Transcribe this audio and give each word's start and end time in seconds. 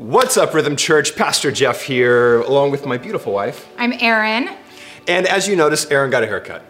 What's 0.00 0.38
up, 0.38 0.54
Rhythm 0.54 0.76
Church? 0.76 1.14
Pastor 1.14 1.52
Jeff 1.52 1.82
here, 1.82 2.40
along 2.40 2.70
with 2.70 2.86
my 2.86 2.96
beautiful 2.96 3.34
wife. 3.34 3.68
I'm 3.76 3.92
Erin. 3.92 4.48
And 5.06 5.26
as 5.26 5.46
you 5.46 5.56
notice, 5.56 5.90
Erin 5.90 6.10
got 6.10 6.22
a 6.22 6.26
haircut. 6.26 6.62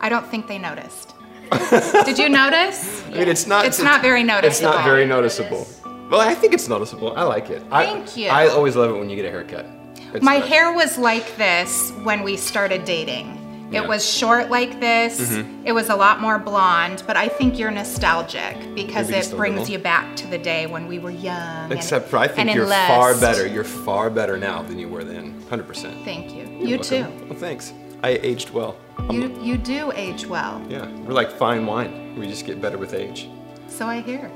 I 0.00 0.08
don't 0.08 0.26
think 0.26 0.48
they 0.48 0.58
noticed. 0.58 1.14
Did 2.04 2.18
you 2.18 2.28
notice? 2.28 3.04
I 3.06 3.10
mean, 3.10 3.28
it's 3.28 3.46
not. 3.46 3.66
It's 3.66 3.80
not 3.80 4.02
very 4.02 4.24
noticeable. 4.24 4.48
It's 4.48 4.60
not 4.60 4.82
very 4.84 5.06
noticeable. 5.06 5.64
Well, 6.10 6.20
I 6.20 6.34
think 6.34 6.54
it's 6.54 6.66
noticeable. 6.66 7.16
I 7.16 7.22
like 7.22 7.50
it. 7.50 7.62
I- 7.70 7.86
Thank 7.86 8.16
you. 8.16 8.30
I 8.30 8.48
always 8.48 8.74
love 8.74 8.90
it 8.90 8.98
when 8.98 9.08
you 9.08 9.14
get 9.14 9.24
a 9.24 9.30
haircut. 9.30 9.64
It's 10.12 10.24
My 10.24 10.38
nice. 10.40 10.48
hair 10.48 10.72
was 10.72 10.98
like 10.98 11.36
this 11.36 11.92
when 12.02 12.24
we 12.24 12.36
started 12.36 12.84
dating. 12.84 13.37
Yeah. 13.70 13.82
It 13.82 13.88
was 13.88 14.08
short 14.08 14.48
like 14.50 14.80
this. 14.80 15.20
Mhm. 15.20 15.62
It 15.64 15.72
was 15.72 15.88
a 15.90 15.94
lot 15.96 16.20
more 16.20 16.38
blonde, 16.38 17.02
but 17.06 17.16
I 17.16 17.28
think 17.28 17.58
you're 17.58 17.70
nostalgic 17.70 18.56
because 18.74 19.10
Maybe 19.10 19.26
it 19.26 19.36
brings 19.36 19.58
little. 19.60 19.72
you 19.72 19.78
back 19.78 20.16
to 20.16 20.26
the 20.26 20.38
day 20.38 20.66
when 20.66 20.86
we 20.88 20.98
were 20.98 21.10
young. 21.10 21.70
Except 21.70 22.08
for 22.08 22.16
I 22.18 22.28
think 22.28 22.54
you're 22.54 22.64
in 22.64 22.70
far 22.88 23.14
better. 23.14 23.46
You're 23.46 23.64
far 23.64 24.08
better 24.10 24.36
now 24.38 24.62
than 24.62 24.78
you 24.78 24.88
were 24.88 25.04
then. 25.04 25.34
100%. 25.50 26.04
Thank 26.04 26.32
you. 26.34 26.44
You're 26.44 26.68
you 26.68 26.76
welcome. 26.78 27.18
too. 27.20 27.26
Well, 27.30 27.38
thanks. 27.38 27.72
I 28.02 28.10
aged 28.22 28.50
well. 28.50 28.76
I'm- 28.98 29.10
You 29.12 29.38
you 29.42 29.56
do 29.58 29.92
age 29.94 30.24
well. 30.26 30.62
yeah, 30.68 30.86
we're 31.04 31.12
like 31.14 31.30
fine 31.32 31.66
wine. 31.66 32.14
We 32.18 32.26
just 32.28 32.46
get 32.46 32.60
better 32.62 32.78
with 32.78 32.94
age. 32.94 33.28
So 33.68 33.86
I 33.86 34.00
hear. 34.00 34.30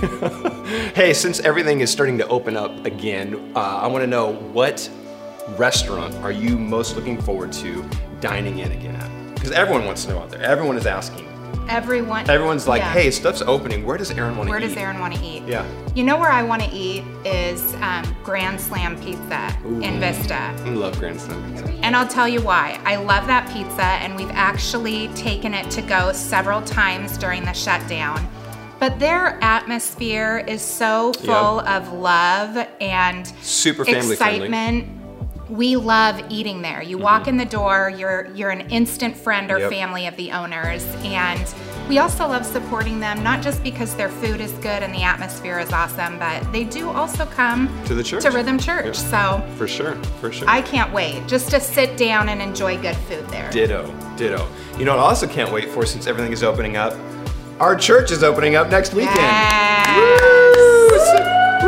Hey, 0.94 1.14
since 1.14 1.40
everything 1.40 1.80
is 1.80 1.90
starting 1.90 2.18
to 2.18 2.26
open 2.28 2.56
up 2.56 2.84
again, 2.84 3.52
uh, 3.56 3.58
I 3.84 3.86
want 3.86 4.02
to 4.02 4.06
know 4.06 4.32
what 4.52 4.88
restaurant 5.56 6.14
are 6.16 6.32
you 6.32 6.58
most 6.58 6.94
looking 6.96 7.20
forward 7.20 7.52
to 7.54 7.88
dining 8.20 8.58
in 8.58 8.72
again 8.72 8.96
at? 8.96 9.34
Because 9.34 9.50
everyone 9.52 9.84
wants 9.84 10.04
to 10.04 10.10
know 10.10 10.18
out 10.18 10.30
there. 10.30 10.42
Everyone 10.42 10.76
is 10.76 10.86
asking. 10.86 11.26
Everyone. 11.68 12.28
Everyone's 12.30 12.66
like, 12.66 12.80
Yeah. 12.80 12.92
hey, 12.92 13.10
stuff's 13.10 13.42
opening. 13.42 13.84
Where 13.84 13.98
does 13.98 14.10
Erin 14.10 14.36
want 14.36 14.48
to 14.48 14.56
eat? 14.56 14.58
Where 14.58 14.60
does 14.60 14.76
Erin 14.76 15.00
want 15.00 15.14
to 15.14 15.22
eat? 15.22 15.42
Yeah. 15.46 15.66
You 15.94 16.02
know 16.02 16.16
where 16.16 16.30
I 16.30 16.42
want 16.42 16.62
to 16.62 16.70
eat 16.70 17.04
is 17.26 17.74
um, 17.82 18.04
Grand 18.24 18.58
Slam 18.58 18.98
Pizza 19.02 19.54
in 19.82 20.00
Vista. 20.00 20.34
I 20.34 20.70
love 20.70 20.98
Grand 20.98 21.20
Slam 21.20 21.52
pizza. 21.52 21.68
And 21.82 21.94
I'll 21.94 22.08
tell 22.08 22.26
you 22.26 22.40
why. 22.40 22.80
I 22.84 22.96
love 22.96 23.26
that 23.26 23.46
pizza, 23.52 23.82
and 23.82 24.16
we've 24.16 24.30
actually 24.30 25.08
taken 25.08 25.52
it 25.52 25.70
to 25.72 25.82
go 25.82 26.12
several 26.12 26.62
times 26.62 27.18
during 27.18 27.44
the 27.44 27.52
shutdown. 27.52 28.26
But 28.80 28.98
their 28.98 29.38
atmosphere 29.42 30.44
is 30.46 30.62
so 30.62 31.12
full 31.12 31.60
of 31.60 31.92
love 31.92 32.66
and 32.80 33.26
Super 33.42 33.84
family 33.84 34.16
friendly. 34.16 34.48
We 35.48 35.76
love 35.76 36.20
eating 36.30 36.62
there. 36.62 36.82
You 36.82 36.98
walk 36.98 37.26
in 37.26 37.36
the 37.36 37.44
door, 37.44 37.90
you're 37.96 38.26
you're 38.34 38.50
an 38.50 38.62
instant 38.70 39.16
friend 39.16 39.50
or 39.50 39.54
Mm-hmm. 39.58 39.62
Yep. 39.62 39.70
family 39.72 40.06
of 40.06 40.16
the 40.16 40.30
owners, 40.32 40.84
and 41.04 41.54
we 41.88 41.98
also 41.98 42.28
love 42.28 42.44
supporting 42.44 43.00
them 43.00 43.22
not 43.22 43.42
just 43.42 43.62
because 43.62 43.94
their 43.96 44.10
food 44.10 44.40
is 44.42 44.52
good 44.54 44.82
and 44.82 44.94
the 44.94 45.02
atmosphere 45.02 45.58
is 45.58 45.72
awesome, 45.72 46.18
but 46.18 46.50
they 46.52 46.64
do 46.64 46.90
also 46.90 47.24
come 47.26 47.66
To 47.86 47.94
the 47.94 48.02
church. 48.02 48.22
to 48.24 48.30
Rhythm 48.30 48.58
Church. 48.58 48.84
Yep. 48.84 48.94
So 48.96 49.48
For 49.56 49.66
sure, 49.66 49.94
for 50.20 50.30
sure. 50.30 50.46
I 50.48 50.60
can't 50.60 50.92
wait 50.92 51.26
just 51.26 51.50
to 51.50 51.60
sit 51.60 51.96
down 51.96 52.28
and 52.28 52.42
enjoy 52.42 52.76
good 52.80 52.96
food 52.96 53.26
there. 53.30 53.50
Ditto, 53.50 53.90
ditto. 54.16 54.46
You 54.78 54.84
know 54.84 54.96
what 54.96 55.02
I 55.02 55.08
also 55.08 55.26
can't 55.26 55.50
wait 55.50 55.70
for 55.70 55.86
since 55.86 56.06
everything 56.06 56.32
is 56.32 56.42
opening 56.42 56.76
up? 56.76 56.94
Our 57.58 57.74
church 57.74 58.10
is 58.12 58.22
opening 58.22 58.54
up 58.54 58.68
next 58.70 58.92
weekend. 58.94 59.16
Yes. 59.16 60.47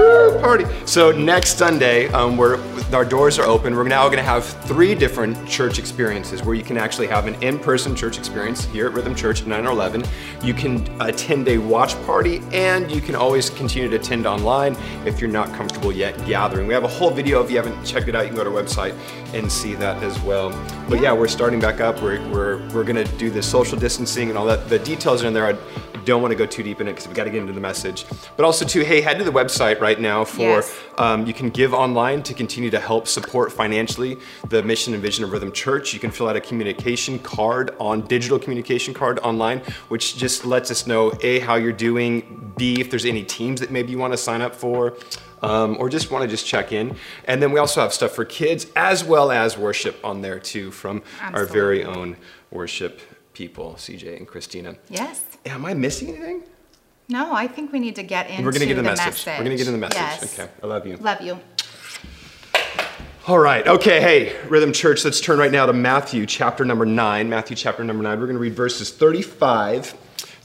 Woo, 0.01 0.41
party. 0.41 0.65
So 0.87 1.12
next 1.12 1.59
Sunday, 1.59 2.09
um, 2.09 2.39
we're, 2.39 2.59
our 2.95 3.05
doors 3.05 3.39
are 3.39 3.45
open. 3.45 3.77
We're 3.77 3.84
now 3.84 4.06
going 4.06 4.17
to 4.17 4.23
have 4.23 4.47
three 4.65 4.95
different 4.95 5.47
church 5.47 5.79
experiences 5.79 6.43
where 6.43 6.55
you 6.55 6.62
can 6.62 6.79
actually 6.79 7.06
have 7.09 7.27
an 7.27 7.34
in-person 7.43 7.95
church 7.95 8.17
experience 8.17 8.65
here 8.65 8.87
at 8.87 8.95
Rhythm 8.95 9.15
Church 9.15 9.43
at 9.43 9.47
9 9.47 9.67
or 9.67 9.73
11. 9.73 10.03
You 10.43 10.55
can 10.55 10.89
attend 11.03 11.48
a 11.48 11.59
watch 11.59 11.95
party, 12.06 12.41
and 12.51 12.91
you 12.91 13.03
can 13.03 13.15
always 13.15 13.51
continue 13.51 13.91
to 13.91 13.97
attend 13.97 14.27
online 14.27 14.75
if 15.05 15.21
you're 15.21 15.31
not 15.31 15.53
comfortable 15.53 15.93
yet 15.93 16.17
gathering. 16.27 16.67
We 16.67 16.73
have 16.73 16.84
a 16.84 16.89
whole 16.89 17.11
video. 17.11 17.45
If 17.45 17.51
you 17.51 17.59
haven't 17.59 17.84
checked 17.84 18.09
it 18.09 18.15
out, 18.15 18.23
you 18.23 18.28
can 18.28 18.37
go 18.37 18.45
to 18.45 18.56
our 18.56 18.62
website 18.62 18.97
and 19.34 19.53
see 19.53 19.75
that 19.75 20.03
as 20.03 20.19
well. 20.23 20.51
But 20.91 21.00
yeah, 21.00 21.12
we're 21.12 21.28
starting 21.28 21.60
back 21.60 21.80
up. 21.80 22.02
We're, 22.02 22.20
we're, 22.30 22.56
we're 22.70 22.83
going 22.83 22.96
to 22.96 23.05
do 23.16 23.30
the 23.30 23.41
social 23.41 23.78
distancing 23.78 24.28
and 24.28 24.37
all 24.37 24.44
that. 24.47 24.69
The 24.69 24.81
details 24.81 25.22
are 25.22 25.28
in 25.28 25.32
there. 25.32 25.47
I 25.47 25.56
don't 26.04 26.20
want 26.20 26.32
to 26.32 26.37
go 26.37 26.47
too 26.47 26.65
deep 26.65 26.81
in 26.81 26.88
it 26.88 26.94
because 26.94 27.06
we 27.06 27.15
got 27.15 27.25
to 27.25 27.31
get 27.31 27.41
into 27.41 27.53
the 27.53 27.60
message. 27.60 28.06
But 28.37 28.44
also, 28.44 28.65
too, 28.65 28.81
hey, 28.81 29.00
head 29.00 29.16
to 29.19 29.22
the 29.22 29.31
website 29.31 29.81
right 29.81 30.00
now 30.00 30.25
for 30.25 30.41
Yes. 30.41 30.76
um, 30.98 31.26
you 31.26 31.32
can 31.32 31.48
give 31.50 31.72
online 31.72 32.25
to 32.25 32.34
continue 32.34 32.70
to 32.70 32.81
help 32.81 33.06
support 33.06 33.53
financially 33.53 34.19
the 34.48 34.65
mission 34.65 34.92
and 34.92 35.00
vision 35.00 35.22
of 35.22 35.31
Rhythm 35.31 35.53
Church. 35.53 35.94
You 35.94 36.00
can 36.00 36.10
fill 36.10 36.28
out 36.28 36.34
a 36.34 36.41
communication 36.41 37.20
card 37.20 37.70
on 37.78 38.00
digital 38.00 38.41
communication 38.41 38.92
card 38.92 39.20
online, 39.20 39.60
which 39.91 40.16
just 40.16 40.44
lets 40.44 40.72
us 40.72 40.88
know 40.88 41.12
a 41.22 41.38
how 41.38 41.54
you're 41.54 41.70
doing, 41.70 42.53
b 42.56 42.81
if 42.81 42.91
there's 42.91 43.04
any 43.04 43.22
teams 43.22 43.60
that 43.60 43.70
maybe 43.70 43.92
you 43.92 43.98
want 43.98 44.12
to 44.12 44.19
sign 44.19 44.42
up 44.42 44.56
for. 44.56 44.94
Um, 45.43 45.77
or 45.78 45.89
just 45.89 46.11
want 46.11 46.23
to 46.23 46.28
just 46.28 46.47
check 46.47 46.73
in. 46.73 46.97
And 47.25 47.43
then 47.43 47.53
we 47.53 47.59
also 47.59 47.81
have 47.81 47.95
stuff 47.95 48.12
for 48.12 48.25
kids 48.25 48.67
as 48.77 49.03
well 49.03 49.31
as 49.31 49.56
worship 49.56 49.99
on 50.05 50.21
there 50.21 50.39
too 50.39 50.71
from 50.71 51.03
our 51.21 51.47
very 51.47 51.83
own 51.84 52.17
worship 52.51 53.01
people, 53.33 53.75
CJ 53.78 54.19
and 54.19 54.27
Christina. 54.27 54.77
Yes. 54.89 55.25
Am 55.47 55.65
I 55.65 55.73
missing 55.73 56.11
anything? 56.11 56.43
No, 57.09 57.33
I 57.33 57.49
think 57.49 57.73
we 57.73 57.81
need 57.81 57.97
to 57.97 58.03
get 58.03 58.28
into 58.31 58.45
We're 58.45 58.53
gonna 58.53 58.67
get 58.67 58.78
in 58.78 58.84
the, 58.84 58.91
the 58.91 58.97
message. 58.97 59.27
We're 59.27 59.45
gonna 59.45 59.56
get 59.56 59.67
in 59.67 59.73
the 59.73 59.78
message. 59.78 59.97
Yes. 59.97 60.39
Okay, 60.39 60.51
I 60.62 60.67
love 60.67 60.87
you. 60.87 60.97
Love 60.97 61.21
you. 61.23 61.41
All 63.27 63.39
right, 63.39 63.67
okay, 63.67 64.01
hey, 64.01 64.47
Rhythm 64.49 64.72
Church, 64.72 65.05
let's 65.05 65.21
turn 65.21 65.39
right 65.39 65.53
now 65.53 65.67
to 65.67 65.72
Matthew 65.72 66.25
chapter 66.25 66.65
number 66.65 66.87
9. 66.87 67.28
Matthew 67.28 67.55
chapter 67.55 67.84
number 67.84 68.03
9. 68.03 68.19
We're 68.19 68.27
going 68.27 68.34
to 68.34 68.41
read 68.41 68.55
verses 68.55 68.91
35 68.91 69.95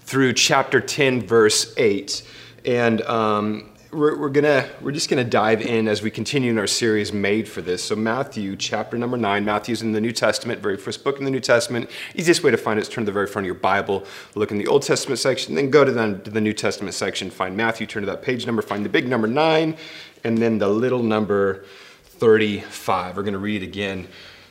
through 0.01 0.33
chapter 0.33 0.81
10, 0.81 1.21
verse 1.21 1.73
8. 1.77 2.21
And 2.65 3.01
um, 3.03 3.71
we're, 3.95 4.17
we're, 4.17 4.29
gonna, 4.29 4.67
we're 4.81 4.91
just 4.91 5.09
to 5.09 5.23
dive 5.23 5.61
in 5.61 5.87
as 5.87 6.01
we 6.01 6.11
continue 6.11 6.51
in 6.51 6.59
our 6.59 6.67
series 6.67 7.13
made 7.13 7.47
for 7.47 7.61
this. 7.61 7.83
So, 7.83 7.95
Matthew 7.95 8.55
chapter 8.55 8.97
number 8.97 9.15
9. 9.15 9.45
Matthew's 9.45 9.81
in 9.81 9.93
the 9.93 10.01
New 10.01 10.11
Testament, 10.11 10.61
very 10.61 10.77
first 10.77 11.03
book 11.03 11.17
in 11.17 11.25
the 11.25 11.31
New 11.31 11.39
Testament. 11.39 11.89
Easiest 12.13 12.43
way 12.43 12.51
to 12.51 12.57
find 12.57 12.77
it 12.77 12.81
is 12.81 12.89
turn 12.89 13.03
to 13.03 13.05
the 13.05 13.13
very 13.13 13.27
front 13.27 13.45
of 13.45 13.47
your 13.47 13.55
Bible, 13.55 14.05
look 14.35 14.51
in 14.51 14.57
the 14.57 14.67
Old 14.67 14.83
Testament 14.83 15.19
section, 15.19 15.55
then 15.55 15.69
go 15.69 15.85
to 15.85 15.91
the, 15.91 16.19
to 16.23 16.29
the 16.29 16.41
New 16.41 16.53
Testament 16.53 16.93
section, 16.93 17.29
find 17.29 17.55
Matthew, 17.55 17.87
turn 17.87 18.03
to 18.03 18.07
that 18.07 18.21
page 18.21 18.45
number, 18.45 18.61
find 18.61 18.83
the 18.83 18.89
big 18.89 19.07
number 19.07 19.27
9, 19.27 19.77
and 20.23 20.37
then 20.37 20.57
the 20.57 20.67
little 20.67 21.01
number 21.01 21.63
35. 22.03 23.15
We're 23.15 23.23
to 23.23 23.39
read 23.39 23.63
again 23.63 24.07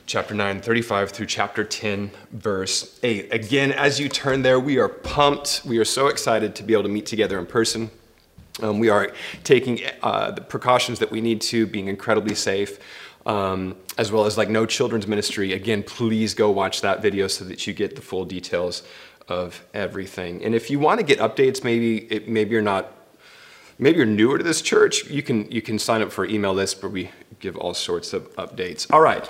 chapter 0.07 0.33
9, 0.33 0.61
35 0.61 1.11
through 1.11 1.27
chapter 1.27 1.63
10, 1.63 2.09
verse 2.31 2.99
8. 3.03 3.31
Again, 3.31 3.71
as 3.71 3.99
you 3.99 4.09
turn 4.09 4.41
there, 4.41 4.59
we 4.59 4.79
are 4.79 4.89
pumped. 4.89 5.61
We 5.65 5.77
are 5.77 5.85
so 5.85 6.07
excited 6.07 6.55
to 6.55 6.63
be 6.63 6.73
able 6.73 6.83
to 6.83 6.89
meet 6.89 7.05
together 7.05 7.37
in 7.37 7.45
person. 7.45 7.91
Um, 8.61 8.79
we 8.79 8.89
are 8.89 9.11
taking 9.43 9.81
uh, 10.01 10.31
the 10.31 10.41
precautions 10.41 10.99
that 10.99 11.11
we 11.11 11.21
need 11.21 11.41
to, 11.41 11.67
being 11.67 11.87
incredibly 11.87 12.35
safe, 12.35 12.79
um, 13.25 13.75
as 13.97 14.11
well 14.11 14.25
as 14.25 14.37
like 14.37 14.49
no 14.49 14.65
children's 14.65 15.07
ministry. 15.07 15.53
Again, 15.53 15.83
please 15.83 16.33
go 16.33 16.49
watch 16.51 16.81
that 16.81 17.01
video 17.01 17.27
so 17.27 17.43
that 17.45 17.67
you 17.67 17.73
get 17.73 17.95
the 17.95 18.01
full 18.01 18.23
details 18.23 18.83
of 19.27 19.65
everything. 19.73 20.43
And 20.43 20.53
if 20.55 20.69
you 20.69 20.79
want 20.79 20.99
to 20.99 21.05
get 21.05 21.19
updates, 21.19 21.63
maybe 21.63 21.97
it, 22.11 22.27
maybe 22.27 22.51
you're 22.51 22.61
not 22.61 22.91
maybe 23.77 23.97
you're 23.97 24.05
newer 24.05 24.37
to 24.37 24.43
this 24.43 24.61
church, 24.61 25.09
you 25.09 25.21
can 25.21 25.49
you 25.51 25.61
can 25.61 25.79
sign 25.79 26.01
up 26.01 26.11
for 26.11 26.25
email 26.25 26.53
list 26.53 26.81
where 26.81 26.89
we 26.89 27.11
give 27.39 27.57
all 27.57 27.73
sorts 27.73 28.13
of 28.13 28.33
updates. 28.35 28.91
All 28.91 29.01
right. 29.01 29.29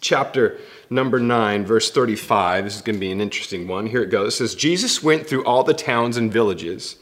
Chapter 0.00 0.58
number 0.90 1.20
9, 1.20 1.64
verse 1.64 1.90
35. 1.90 2.64
This 2.64 2.76
is 2.76 2.82
going 2.82 2.96
to 2.96 3.00
be 3.00 3.12
an 3.12 3.20
interesting 3.20 3.68
one. 3.68 3.86
Here 3.86 4.02
it 4.02 4.10
goes. 4.10 4.34
It 4.34 4.36
says 4.38 4.54
Jesus 4.56 5.02
went 5.02 5.28
through 5.28 5.44
all 5.44 5.62
the 5.62 5.74
towns 5.74 6.16
and 6.16 6.32
villages, 6.32 6.96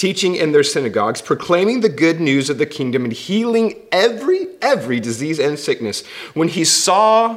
teaching 0.00 0.34
in 0.34 0.52
their 0.52 0.62
synagogues, 0.62 1.20
proclaiming 1.20 1.80
the 1.80 1.88
good 1.90 2.22
news 2.22 2.48
of 2.48 2.56
the 2.56 2.64
kingdom 2.64 3.04
and 3.04 3.12
healing 3.12 3.74
every 3.92 4.46
every 4.62 4.98
disease 4.98 5.38
and 5.38 5.58
sickness. 5.58 6.06
When 6.32 6.48
he 6.48 6.64
saw 6.64 7.36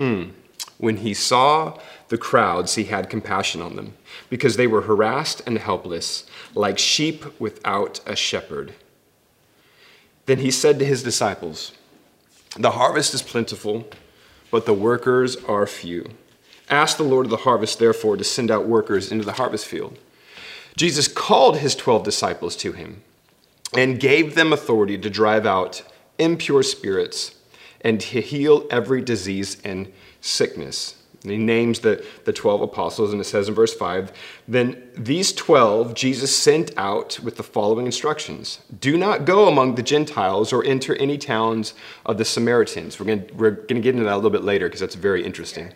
hmm, 0.00 0.30
when 0.78 0.96
he 0.98 1.14
saw 1.14 1.78
the 2.08 2.18
crowds, 2.18 2.74
he 2.74 2.84
had 2.84 3.08
compassion 3.08 3.62
on 3.62 3.76
them 3.76 3.94
because 4.28 4.56
they 4.56 4.66
were 4.66 4.82
harassed 4.82 5.42
and 5.46 5.56
helpless, 5.56 6.26
like 6.52 6.78
sheep 6.78 7.40
without 7.40 8.00
a 8.06 8.16
shepherd. 8.16 8.74
Then 10.26 10.38
he 10.38 10.50
said 10.50 10.80
to 10.80 10.84
his 10.84 11.04
disciples, 11.04 11.72
The 12.58 12.72
harvest 12.72 13.14
is 13.14 13.22
plentiful, 13.22 13.86
but 14.50 14.66
the 14.66 14.74
workers 14.74 15.36
are 15.44 15.64
few. 15.64 16.10
Ask 16.68 16.96
the 16.96 17.04
Lord 17.04 17.26
of 17.26 17.30
the 17.30 17.36
harvest, 17.48 17.78
therefore, 17.78 18.16
to 18.16 18.24
send 18.24 18.50
out 18.50 18.66
workers 18.66 19.12
into 19.12 19.24
the 19.24 19.34
harvest 19.34 19.66
field. 19.66 19.96
Jesus 20.76 21.08
called 21.08 21.58
his 21.58 21.74
12 21.74 22.02
disciples 22.02 22.56
to 22.56 22.72
him 22.72 23.02
and 23.76 24.00
gave 24.00 24.34
them 24.34 24.52
authority 24.52 24.98
to 24.98 25.10
drive 25.10 25.46
out 25.46 25.82
impure 26.18 26.62
spirits 26.62 27.34
and 27.80 28.00
to 28.00 28.20
heal 28.20 28.66
every 28.70 29.02
disease 29.02 29.60
and 29.64 29.92
sickness. 30.20 30.96
And 31.22 31.32
he 31.32 31.38
names 31.38 31.80
the, 31.80 32.04
the 32.26 32.34
12 32.34 32.60
apostles, 32.60 33.10
and 33.10 33.20
it 33.20 33.24
says 33.24 33.48
in 33.48 33.54
verse 33.54 33.72
5 33.72 34.12
Then 34.46 34.82
these 34.94 35.32
12 35.32 35.94
Jesus 35.94 36.36
sent 36.36 36.76
out 36.76 37.18
with 37.20 37.36
the 37.36 37.42
following 37.42 37.86
instructions 37.86 38.60
Do 38.78 38.98
not 38.98 39.24
go 39.24 39.48
among 39.48 39.76
the 39.76 39.82
Gentiles 39.82 40.52
or 40.52 40.62
enter 40.64 40.94
any 40.96 41.16
towns 41.16 41.72
of 42.04 42.18
the 42.18 42.26
Samaritans. 42.26 43.00
We're 43.00 43.06
going 43.06 43.30
we're 43.34 43.52
going 43.52 43.76
to 43.76 43.80
get 43.80 43.94
into 43.94 44.04
that 44.04 44.14
a 44.14 44.16
little 44.16 44.30
bit 44.30 44.44
later 44.44 44.66
because 44.66 44.80
that's 44.80 44.96
very 44.96 45.24
interesting. 45.24 45.72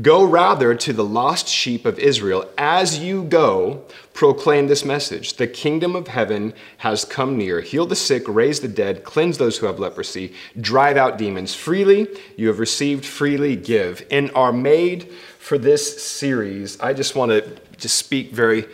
Go 0.00 0.24
rather 0.24 0.74
to 0.74 0.92
the 0.94 1.04
lost 1.04 1.48
sheep 1.48 1.84
of 1.84 1.98
Israel. 1.98 2.48
As 2.56 2.98
you 2.98 3.24
go, 3.24 3.84
proclaim 4.14 4.66
this 4.66 4.86
message 4.86 5.34
The 5.34 5.46
kingdom 5.46 5.94
of 5.94 6.08
heaven 6.08 6.54
has 6.78 7.04
come 7.04 7.36
near. 7.36 7.60
Heal 7.60 7.84
the 7.84 7.94
sick, 7.96 8.22
raise 8.26 8.60
the 8.60 8.68
dead, 8.68 9.04
cleanse 9.04 9.36
those 9.36 9.58
who 9.58 9.66
have 9.66 9.78
leprosy, 9.78 10.32
drive 10.58 10.96
out 10.96 11.18
demons. 11.18 11.54
Freely 11.54 12.08
you 12.38 12.48
have 12.48 12.58
received, 12.58 13.04
freely 13.04 13.54
give. 13.54 14.06
In 14.08 14.30
our 14.30 14.52
made 14.52 15.12
for 15.38 15.58
this 15.58 16.02
series, 16.02 16.80
I 16.80 16.94
just 16.94 17.14
want 17.14 17.30
to 17.30 17.60
just 17.76 17.96
speak 17.96 18.32
very 18.32 18.64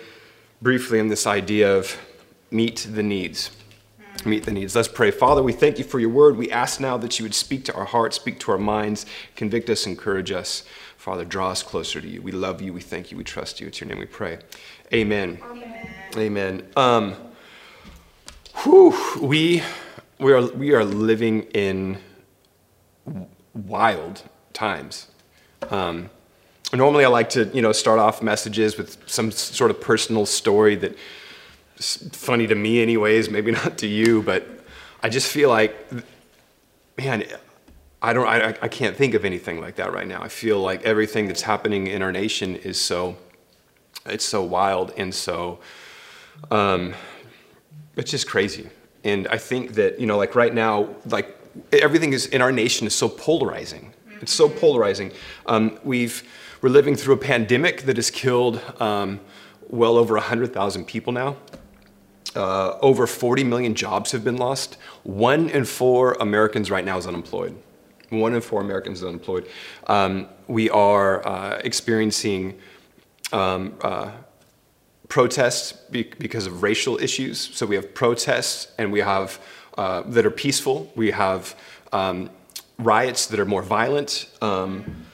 briefly 0.62 1.00
on 1.00 1.08
this 1.08 1.26
idea 1.26 1.76
of 1.76 1.98
meet 2.52 2.86
the 2.92 3.02
needs. 3.02 3.50
Meet 4.24 4.44
the 4.44 4.52
needs. 4.52 4.74
Let's 4.74 4.88
pray. 4.88 5.10
Father, 5.12 5.42
we 5.42 5.52
thank 5.52 5.78
you 5.78 5.84
for 5.84 6.00
your 6.00 6.10
word. 6.10 6.36
We 6.36 6.50
ask 6.50 6.80
now 6.80 6.96
that 6.98 7.18
you 7.18 7.24
would 7.24 7.34
speak 7.34 7.64
to 7.66 7.74
our 7.74 7.84
hearts, 7.84 8.16
speak 8.16 8.40
to 8.40 8.52
our 8.52 8.58
minds, 8.58 9.06
convict 9.36 9.70
us, 9.70 9.86
encourage 9.86 10.32
us. 10.32 10.64
Father, 10.98 11.24
draw 11.24 11.50
us 11.50 11.62
closer 11.62 12.00
to 12.00 12.08
you. 12.08 12.20
We 12.20 12.32
love 12.32 12.60
you. 12.60 12.72
We 12.72 12.80
thank 12.80 13.12
you. 13.12 13.16
We 13.16 13.22
trust 13.22 13.60
you. 13.60 13.68
It's 13.68 13.80
your 13.80 13.88
name 13.88 14.00
we 14.00 14.04
pray. 14.04 14.40
Amen. 14.92 15.38
Amen. 15.48 15.88
Amen. 16.16 16.66
Um, 16.76 17.14
whew, 18.64 18.92
we, 19.22 19.62
we, 20.18 20.32
are, 20.32 20.44
we 20.48 20.74
are 20.74 20.84
living 20.84 21.42
in 21.54 21.98
wild 23.54 24.24
times. 24.52 25.06
Um, 25.70 26.10
normally, 26.72 27.04
I 27.04 27.08
like 27.08 27.30
to 27.30 27.44
you 27.54 27.62
know 27.62 27.70
start 27.70 28.00
off 28.00 28.20
messages 28.20 28.76
with 28.76 28.98
some 29.08 29.30
sort 29.30 29.70
of 29.70 29.80
personal 29.80 30.26
story 30.26 30.74
that 30.74 30.96
is 31.76 32.08
funny 32.12 32.48
to 32.48 32.56
me, 32.56 32.82
anyways. 32.82 33.30
Maybe 33.30 33.52
not 33.62 33.78
to 33.78 33.86
you, 33.86 34.22
but 34.24 34.46
I 35.00 35.08
just 35.10 35.30
feel 35.30 35.48
like, 35.48 35.76
man, 36.96 37.24
I 38.00 38.12
don't. 38.12 38.26
I, 38.28 38.56
I 38.62 38.68
can't 38.68 38.96
think 38.96 39.14
of 39.14 39.24
anything 39.24 39.60
like 39.60 39.76
that 39.76 39.92
right 39.92 40.06
now. 40.06 40.22
I 40.22 40.28
feel 40.28 40.60
like 40.60 40.84
everything 40.84 41.26
that's 41.26 41.42
happening 41.42 41.88
in 41.88 42.00
our 42.00 42.12
nation 42.12 42.54
is 42.54 42.80
so, 42.80 43.16
it's 44.06 44.24
so 44.24 44.42
wild 44.42 44.92
and 44.96 45.12
so, 45.12 45.58
um, 46.52 46.94
it's 47.96 48.10
just 48.10 48.28
crazy. 48.28 48.70
And 49.02 49.26
I 49.28 49.38
think 49.38 49.74
that 49.74 49.98
you 49.98 50.06
know, 50.06 50.16
like 50.16 50.36
right 50.36 50.54
now, 50.54 50.94
like 51.06 51.36
everything 51.72 52.12
is 52.12 52.26
in 52.26 52.40
our 52.40 52.52
nation 52.52 52.86
is 52.86 52.94
so 52.94 53.08
polarizing. 53.08 53.92
It's 54.20 54.32
so 54.32 54.48
polarizing. 54.48 55.12
Um, 55.46 55.78
we've 55.82 56.22
we're 56.62 56.68
living 56.70 56.94
through 56.94 57.14
a 57.14 57.18
pandemic 57.18 57.82
that 57.82 57.96
has 57.96 58.12
killed 58.12 58.60
um, 58.80 59.18
well 59.68 59.96
over 59.96 60.16
hundred 60.18 60.52
thousand 60.54 60.86
people 60.86 61.12
now. 61.12 61.36
Uh, 62.36 62.78
over 62.82 63.06
40 63.06 63.42
million 63.42 63.74
jobs 63.74 64.12
have 64.12 64.22
been 64.22 64.36
lost. 64.36 64.76
One 65.02 65.48
in 65.48 65.64
four 65.64 66.12
Americans 66.20 66.70
right 66.70 66.84
now 66.84 66.98
is 66.98 67.06
unemployed. 67.06 67.56
One 68.10 68.34
in 68.34 68.40
four 68.40 68.60
Americans 68.60 68.98
is 68.98 69.04
unemployed. 69.04 69.48
Um, 69.86 70.28
we 70.46 70.70
are 70.70 71.26
uh, 71.26 71.60
experiencing 71.62 72.58
um, 73.32 73.74
uh, 73.82 74.12
protests 75.08 75.72
be- 75.90 76.12
because 76.18 76.46
of 76.46 76.62
racial 76.62 76.98
issues. 76.98 77.38
So 77.54 77.66
we 77.66 77.76
have 77.76 77.94
protests, 77.94 78.72
and 78.78 78.92
we 78.92 79.00
have 79.00 79.40
uh, 79.76 80.02
that 80.06 80.24
are 80.26 80.30
peaceful. 80.30 80.90
We 80.96 81.10
have 81.10 81.54
um, 81.92 82.30
riots 82.78 83.26
that 83.26 83.38
are 83.38 83.46
more 83.46 83.62
violent. 83.62 84.26
Um, 84.40 85.06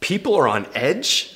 people 0.00 0.34
are 0.34 0.48
on 0.48 0.66
edge 0.74 1.31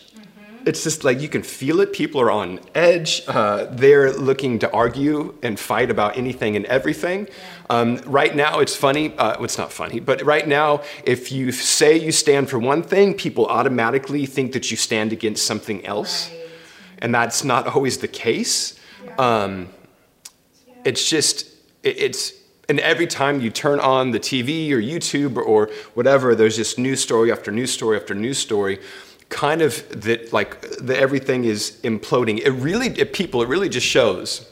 it's 0.67 0.83
just 0.83 1.05
like 1.05 1.21
you 1.21 1.29
can 1.29 1.45
feel 1.45 1.81
it. 1.81 1.93
People 1.93 2.21
are 2.21 2.31
on 2.31 2.59
edge. 2.75 3.23
Uh, 3.29 3.67
they're 3.71 4.13
looking 4.13 4.59
to 4.59 4.71
argue 4.73 5.33
and 5.41 5.59
fight 5.59 5.93
about 5.93 6.19
anything 6.19 6.57
and 6.57 6.65
everything. 6.67 7.29
Um, 7.71 7.99
right 8.05 8.35
now, 8.35 8.59
it's 8.59 8.75
funny. 8.75 9.17
Uh, 9.17 9.37
well, 9.37 9.45
it's 9.45 9.59
not 9.59 9.73
funny, 9.73 10.01
but 10.01 10.23
right 10.23 10.47
now, 10.47 10.83
if 11.05 11.31
you 11.31 11.53
say 11.53 11.97
you 11.97 12.11
stand 12.11 12.51
for 12.51 12.59
one 12.59 12.83
thing, 12.83 13.15
people 13.15 13.47
automatically 13.47 14.27
think 14.27 14.53
that 14.53 14.69
you 14.73 14.77
stand 14.77 15.13
against 15.13 15.47
something 15.47 15.87
else. 15.87 16.31
Right. 16.31 16.49
And 16.99 17.15
that's 17.15 17.45
not 17.45 17.69
always 17.69 17.99
the 17.99 18.09
case. 18.09 18.79
Um, 19.21 19.69
it's 20.85 21.09
just, 21.09 21.47
it, 21.85 21.97
it's, 21.99 22.33
and 22.69 22.81
every 22.81 23.07
time 23.07 23.41
you 23.41 23.51
turn 23.51 23.79
on 23.79 24.11
the 24.11 24.19
TV 24.19 24.73
or 24.73 24.81
YouTube 24.81 25.37
or, 25.37 25.43
or 25.43 25.71
whatever, 25.95 26.35
there's 26.35 26.57
just 26.57 26.77
news 26.77 27.01
story 27.01 27.31
after 27.31 27.53
news 27.53 27.71
story 27.71 27.97
after 27.97 28.17
news 28.17 28.39
story 28.39 28.81
kind 29.29 29.61
of 29.61 30.03
that 30.03 30.33
like 30.33 30.61
that 30.79 30.99
everything 30.99 31.45
is 31.45 31.79
imploding. 31.83 32.39
It 32.39 32.51
really 32.51 32.89
it, 32.89 33.13
people 33.13 33.43
it 33.43 33.49
really 33.49 33.69
just 33.69 33.87
shows 33.87 34.51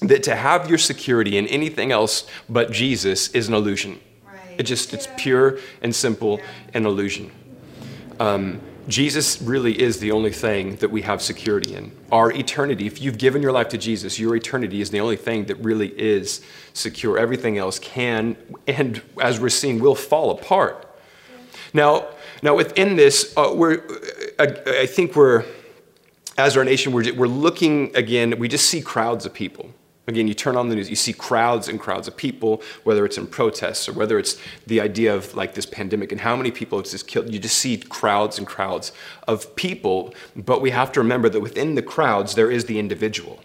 that 0.00 0.22
to 0.24 0.34
have 0.34 0.68
your 0.68 0.78
security 0.78 1.36
in 1.36 1.46
anything 1.48 1.92
else 1.92 2.26
but 2.48 2.70
jesus 2.72 3.28
is 3.28 3.48
an 3.48 3.54
illusion. 3.54 4.00
Right. 4.26 4.58
it 4.58 4.62
just 4.64 4.92
it's 4.94 5.08
pure 5.16 5.58
and 5.82 5.94
simple 5.94 6.38
yeah. 6.38 6.44
an 6.74 6.86
illusion. 6.86 7.30
Um, 8.18 8.60
jesus 8.88 9.40
really 9.40 9.80
is 9.80 10.00
the 10.00 10.10
only 10.10 10.32
thing 10.32 10.76
that 10.76 10.90
we 10.90 11.02
have 11.02 11.22
security 11.22 11.74
in. 11.76 11.92
Our 12.10 12.32
eternity 12.32 12.86
if 12.86 13.00
you've 13.00 13.18
given 13.18 13.42
your 13.42 13.52
life 13.52 13.68
to 13.68 13.78
jesus 13.78 14.18
your 14.18 14.34
eternity 14.34 14.80
is 14.80 14.90
the 14.90 15.00
only 15.00 15.16
thing 15.16 15.44
that 15.44 15.56
really 15.56 15.88
is 16.00 16.40
secure. 16.72 17.16
Everything 17.16 17.58
else 17.58 17.78
can 17.78 18.36
and 18.66 19.00
as 19.20 19.38
we're 19.38 19.50
seeing 19.50 19.78
will 19.78 19.94
fall 19.94 20.32
apart. 20.32 20.88
Now 21.72 22.06
now, 22.42 22.54
within 22.54 22.96
this, 22.96 23.34
uh, 23.36 23.52
we're, 23.54 23.82
I, 24.38 24.44
uh, 24.44 24.72
I, 24.80 24.86
think 24.86 25.14
we're, 25.14 25.44
as 26.38 26.56
our 26.56 26.64
nation, 26.64 26.92
we're, 26.92 27.12
we're 27.14 27.26
looking 27.26 27.94
again, 27.94 28.38
we 28.38 28.48
just 28.48 28.66
see 28.66 28.80
crowds 28.80 29.26
of 29.26 29.34
people. 29.34 29.70
Again, 30.06 30.26
you 30.26 30.34
turn 30.34 30.56
on 30.56 30.68
the 30.68 30.74
news, 30.74 30.90
you 30.90 30.96
see 30.96 31.12
crowds 31.12 31.68
and 31.68 31.78
crowds 31.78 32.08
of 32.08 32.16
people, 32.16 32.62
whether 32.82 33.04
it's 33.04 33.18
in 33.18 33.26
protests 33.26 33.88
or 33.88 33.92
whether 33.92 34.18
it's 34.18 34.40
the 34.66 34.80
idea 34.80 35.14
of 35.14 35.34
like 35.36 35.54
this 35.54 35.66
pandemic 35.66 36.10
and 36.10 36.20
how 36.20 36.34
many 36.34 36.50
people 36.50 36.80
it's 36.80 36.90
just 36.90 37.06
killed. 37.06 37.32
You 37.32 37.38
just 37.38 37.58
see 37.58 37.76
crowds 37.76 38.38
and 38.38 38.46
crowds 38.46 38.92
of 39.28 39.54
people, 39.54 40.14
but 40.34 40.60
we 40.60 40.70
have 40.70 40.90
to 40.92 41.00
remember 41.00 41.28
that 41.28 41.40
within 41.40 41.74
the 41.74 41.82
crowds, 41.82 42.34
there 42.34 42.50
is 42.50 42.64
the 42.64 42.78
individual. 42.78 43.40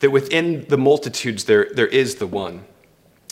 That 0.00 0.10
within 0.10 0.66
the 0.68 0.78
multitudes, 0.78 1.44
there, 1.44 1.68
there 1.74 1.86
is 1.86 2.16
the 2.16 2.26
one. 2.26 2.64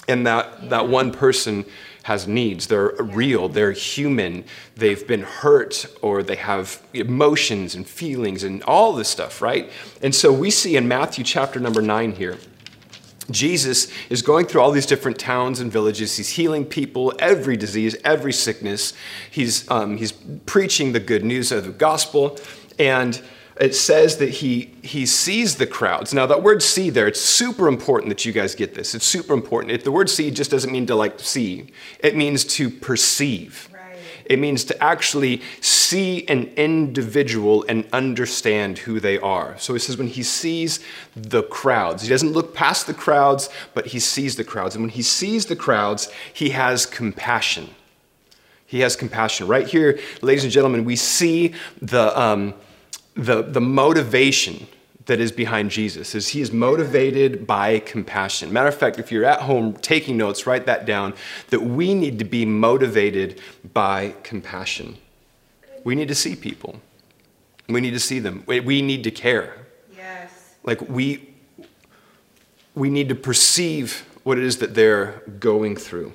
And 0.06 0.26
that, 0.26 0.70
that 0.70 0.88
one 0.88 1.10
person 1.10 1.64
has 2.02 2.26
needs. 2.26 2.66
They're 2.66 2.94
real, 2.98 3.48
they're 3.48 3.72
human, 3.72 4.44
they've 4.76 5.06
been 5.06 5.22
hurt, 5.22 5.86
or 6.02 6.22
they 6.22 6.36
have 6.36 6.82
emotions 6.92 7.74
and 7.74 7.86
feelings 7.86 8.42
and 8.42 8.62
all 8.64 8.92
this 8.92 9.08
stuff, 9.08 9.40
right? 9.40 9.70
And 10.02 10.14
so 10.14 10.32
we 10.32 10.50
see 10.50 10.76
in 10.76 10.88
Matthew 10.88 11.24
chapter 11.24 11.60
number 11.60 11.82
nine 11.82 12.12
here. 12.12 12.38
Jesus 13.30 13.90
is 14.10 14.20
going 14.20 14.46
through 14.46 14.60
all 14.60 14.72
these 14.72 14.84
different 14.84 15.18
towns 15.18 15.60
and 15.60 15.70
villages. 15.70 16.16
He's 16.16 16.30
healing 16.30 16.64
people, 16.64 17.12
every 17.20 17.56
disease, 17.56 17.96
every 18.04 18.32
sickness. 18.32 18.94
He's, 19.30 19.70
um, 19.70 19.96
he's 19.96 20.12
preaching 20.12 20.92
the 20.92 21.00
good 21.00 21.24
news 21.24 21.52
of 21.52 21.64
the 21.64 21.70
gospel. 21.70 22.38
And 22.78 23.22
it 23.62 23.76
says 23.76 24.16
that 24.16 24.28
he, 24.28 24.74
he 24.82 25.06
sees 25.06 25.54
the 25.54 25.68
crowds. 25.68 26.12
Now, 26.12 26.26
that 26.26 26.42
word 26.42 26.64
see 26.64 26.90
there, 26.90 27.06
it's 27.06 27.20
super 27.20 27.68
important 27.68 28.08
that 28.08 28.24
you 28.24 28.32
guys 28.32 28.56
get 28.56 28.74
this. 28.74 28.92
It's 28.92 29.04
super 29.04 29.34
important. 29.34 29.84
The 29.84 29.92
word 29.92 30.10
see 30.10 30.32
just 30.32 30.50
doesn't 30.50 30.72
mean 30.72 30.84
to 30.86 30.96
like 30.96 31.20
see, 31.20 31.70
it 32.00 32.16
means 32.16 32.44
to 32.56 32.68
perceive. 32.68 33.68
Right. 33.72 33.98
It 34.24 34.40
means 34.40 34.64
to 34.64 34.82
actually 34.82 35.42
see 35.60 36.26
an 36.26 36.52
individual 36.56 37.64
and 37.68 37.86
understand 37.92 38.78
who 38.78 38.98
they 38.98 39.16
are. 39.20 39.56
So 39.58 39.74
he 39.74 39.78
says 39.78 39.96
when 39.96 40.08
he 40.08 40.24
sees 40.24 40.80
the 41.14 41.44
crowds, 41.44 42.02
he 42.02 42.08
doesn't 42.08 42.32
look 42.32 42.56
past 42.56 42.88
the 42.88 42.94
crowds, 42.94 43.48
but 43.74 43.86
he 43.86 44.00
sees 44.00 44.34
the 44.34 44.42
crowds. 44.42 44.74
And 44.74 44.82
when 44.82 44.90
he 44.90 45.02
sees 45.02 45.46
the 45.46 45.54
crowds, 45.54 46.10
he 46.32 46.50
has 46.50 46.84
compassion. 46.84 47.70
He 48.66 48.80
has 48.80 48.96
compassion. 48.96 49.46
Right 49.46 49.68
here, 49.68 50.00
ladies 50.20 50.42
and 50.42 50.52
gentlemen, 50.52 50.84
we 50.84 50.96
see 50.96 51.54
the. 51.80 52.20
Um, 52.20 52.54
the, 53.14 53.42
the 53.42 53.60
motivation 53.60 54.66
that 55.06 55.20
is 55.20 55.32
behind 55.32 55.70
Jesus 55.70 56.14
is 56.14 56.28
he 56.28 56.40
is 56.40 56.52
motivated 56.52 57.46
by 57.46 57.80
compassion. 57.80 58.52
Matter 58.52 58.68
of 58.68 58.76
fact, 58.76 58.98
if 58.98 59.10
you're 59.10 59.24
at 59.24 59.42
home 59.42 59.74
taking 59.74 60.16
notes, 60.16 60.46
write 60.46 60.66
that 60.66 60.86
down 60.86 61.14
that 61.50 61.60
we 61.60 61.94
need 61.94 62.18
to 62.20 62.24
be 62.24 62.46
motivated 62.46 63.40
by 63.72 64.14
compassion. 64.22 64.96
We 65.84 65.94
need 65.94 66.08
to 66.08 66.14
see 66.14 66.36
people. 66.36 66.80
We 67.68 67.80
need 67.80 67.90
to 67.92 68.00
see 68.00 68.18
them. 68.20 68.44
We 68.46 68.82
need 68.82 69.04
to 69.04 69.10
care. 69.10 69.66
Yes. 69.96 70.54
Like 70.62 70.80
we 70.88 71.28
we 72.74 72.88
need 72.88 73.08
to 73.08 73.14
perceive 73.14 74.08
what 74.22 74.38
it 74.38 74.44
is 74.44 74.58
that 74.58 74.74
they're 74.74 75.22
going 75.38 75.76
through. 75.76 76.12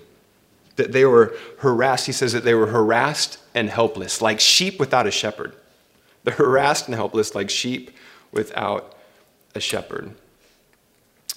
That 0.77 0.91
they 0.91 1.05
were 1.05 1.35
harassed. 1.59 2.05
He 2.05 2.11
says 2.11 2.33
that 2.33 2.43
they 2.43 2.53
were 2.53 2.67
harassed 2.67 3.37
and 3.53 3.69
helpless, 3.69 4.21
like 4.21 4.39
sheep 4.39 4.79
without 4.79 5.05
a 5.07 5.11
shepherd. 5.11 5.53
They're 6.27 6.35
harassed 6.35 6.87
and 6.87 6.95
helpless 6.95 7.35
like 7.35 7.49
sheep 7.49 7.89
without 8.33 8.93
a 9.55 9.61
shepherd. 9.61 10.13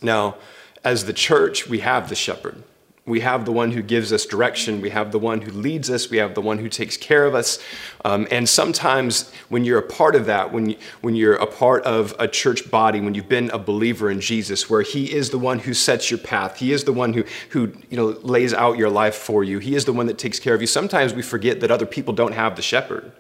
Now, 0.03 0.35
as 0.83 1.05
the 1.05 1.13
church, 1.13 1.69
we 1.69 1.79
have 1.79 2.09
the 2.09 2.17
shepherd. 2.17 2.65
We 3.07 3.21
have 3.21 3.45
the 3.45 3.53
one 3.53 3.71
who 3.71 3.83
gives 3.83 4.13
us 4.13 4.27
direction. 4.27 4.81
We 4.81 4.91
have 4.91 5.13
the 5.13 5.19
one 5.21 5.43
who 5.43 5.53
leads 5.53 5.91
us. 5.91 6.11
We 6.11 6.17
have 6.17 6.35
the 6.35 6.41
one 6.41 6.59
who 6.59 6.69
takes 6.69 6.97
care 6.97 7.25
of 7.25 7.37
us. 7.37 7.61
Um, 8.05 8.27
and 8.33 8.49
sometimes, 8.49 9.33
when 9.49 9.65
you're 9.65 9.79
a 9.79 9.89
part 9.89 10.17
of 10.17 10.27
that, 10.27 10.53
when, 10.53 10.71
you, 10.71 10.77
when 11.03 11.15
you're 11.15 11.37
a 11.37 11.47
part 11.47 11.85
of 11.85 12.13
a 12.19 12.27
church 12.27 12.69
body, 12.69 13.01
when 13.01 13.15
you've 13.15 13.29
been 13.29 13.49
a 13.51 13.61
believer 13.61 14.11
in 14.11 14.21
Jesus, 14.21 14.69
where 14.69 14.83
He 14.83 15.15
is 15.15 15.31
the 15.31 15.39
one 15.39 15.61
who 15.61 15.73
sets 15.73 16.11
your 16.11 16.19
path, 16.19 16.57
He 16.57 16.73
is 16.73 16.83
the 16.83 16.93
one 16.93 17.13
who, 17.13 17.23
who 17.51 17.73
you 17.91 17.97
know, 17.97 18.07
lays 18.23 18.53
out 18.53 18.77
your 18.77 18.91
life 18.91 19.15
for 19.15 19.45
you, 19.45 19.61
He 19.61 19.77
is 19.77 19.85
the 19.85 19.93
one 19.93 20.07
that 20.07 20.19
takes 20.19 20.41
care 20.41 20.55
of 20.57 20.61
you, 20.61 20.67
sometimes 20.67 21.15
we 21.15 21.23
forget 21.23 21.61
that 21.61 21.71
other 21.71 21.87
people 21.87 22.13
don't 22.13 22.33
have 22.33 22.57
the 22.57 22.63
shepherd 22.63 23.13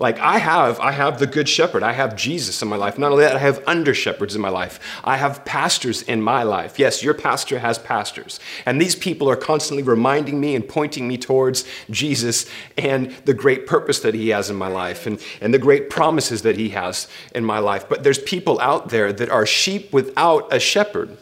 Like 0.00 0.18
I 0.20 0.38
have, 0.38 0.78
I 0.78 0.92
have 0.92 1.18
the 1.18 1.26
good 1.26 1.48
shepherd. 1.48 1.82
I 1.82 1.92
have 1.92 2.14
Jesus 2.14 2.62
in 2.62 2.68
my 2.68 2.76
life. 2.76 2.98
Not 2.98 3.10
only 3.10 3.24
that, 3.24 3.34
I 3.34 3.40
have 3.40 3.62
under 3.66 3.92
shepherds 3.92 4.36
in 4.36 4.40
my 4.40 4.48
life. 4.48 4.78
I 5.02 5.16
have 5.16 5.44
pastors 5.44 6.02
in 6.02 6.22
my 6.22 6.44
life. 6.44 6.78
Yes, 6.78 7.02
your 7.02 7.14
pastor 7.14 7.58
has 7.58 7.78
pastors. 7.78 8.38
And 8.64 8.80
these 8.80 8.94
people 8.94 9.28
are 9.28 9.36
constantly 9.36 9.82
reminding 9.82 10.40
me 10.40 10.54
and 10.54 10.68
pointing 10.68 11.08
me 11.08 11.18
towards 11.18 11.64
Jesus 11.90 12.46
and 12.76 13.10
the 13.24 13.34
great 13.34 13.66
purpose 13.66 13.98
that 14.00 14.14
he 14.14 14.28
has 14.28 14.50
in 14.50 14.56
my 14.56 14.68
life 14.68 15.06
and, 15.06 15.20
and 15.40 15.52
the 15.52 15.58
great 15.58 15.90
promises 15.90 16.42
that 16.42 16.56
he 16.56 16.68
has 16.70 17.08
in 17.34 17.44
my 17.44 17.58
life. 17.58 17.88
But 17.88 18.04
there's 18.04 18.20
people 18.20 18.60
out 18.60 18.90
there 18.90 19.12
that 19.12 19.30
are 19.30 19.46
sheep 19.46 19.92
without 19.92 20.52
a 20.52 20.60
shepherd. 20.60 21.16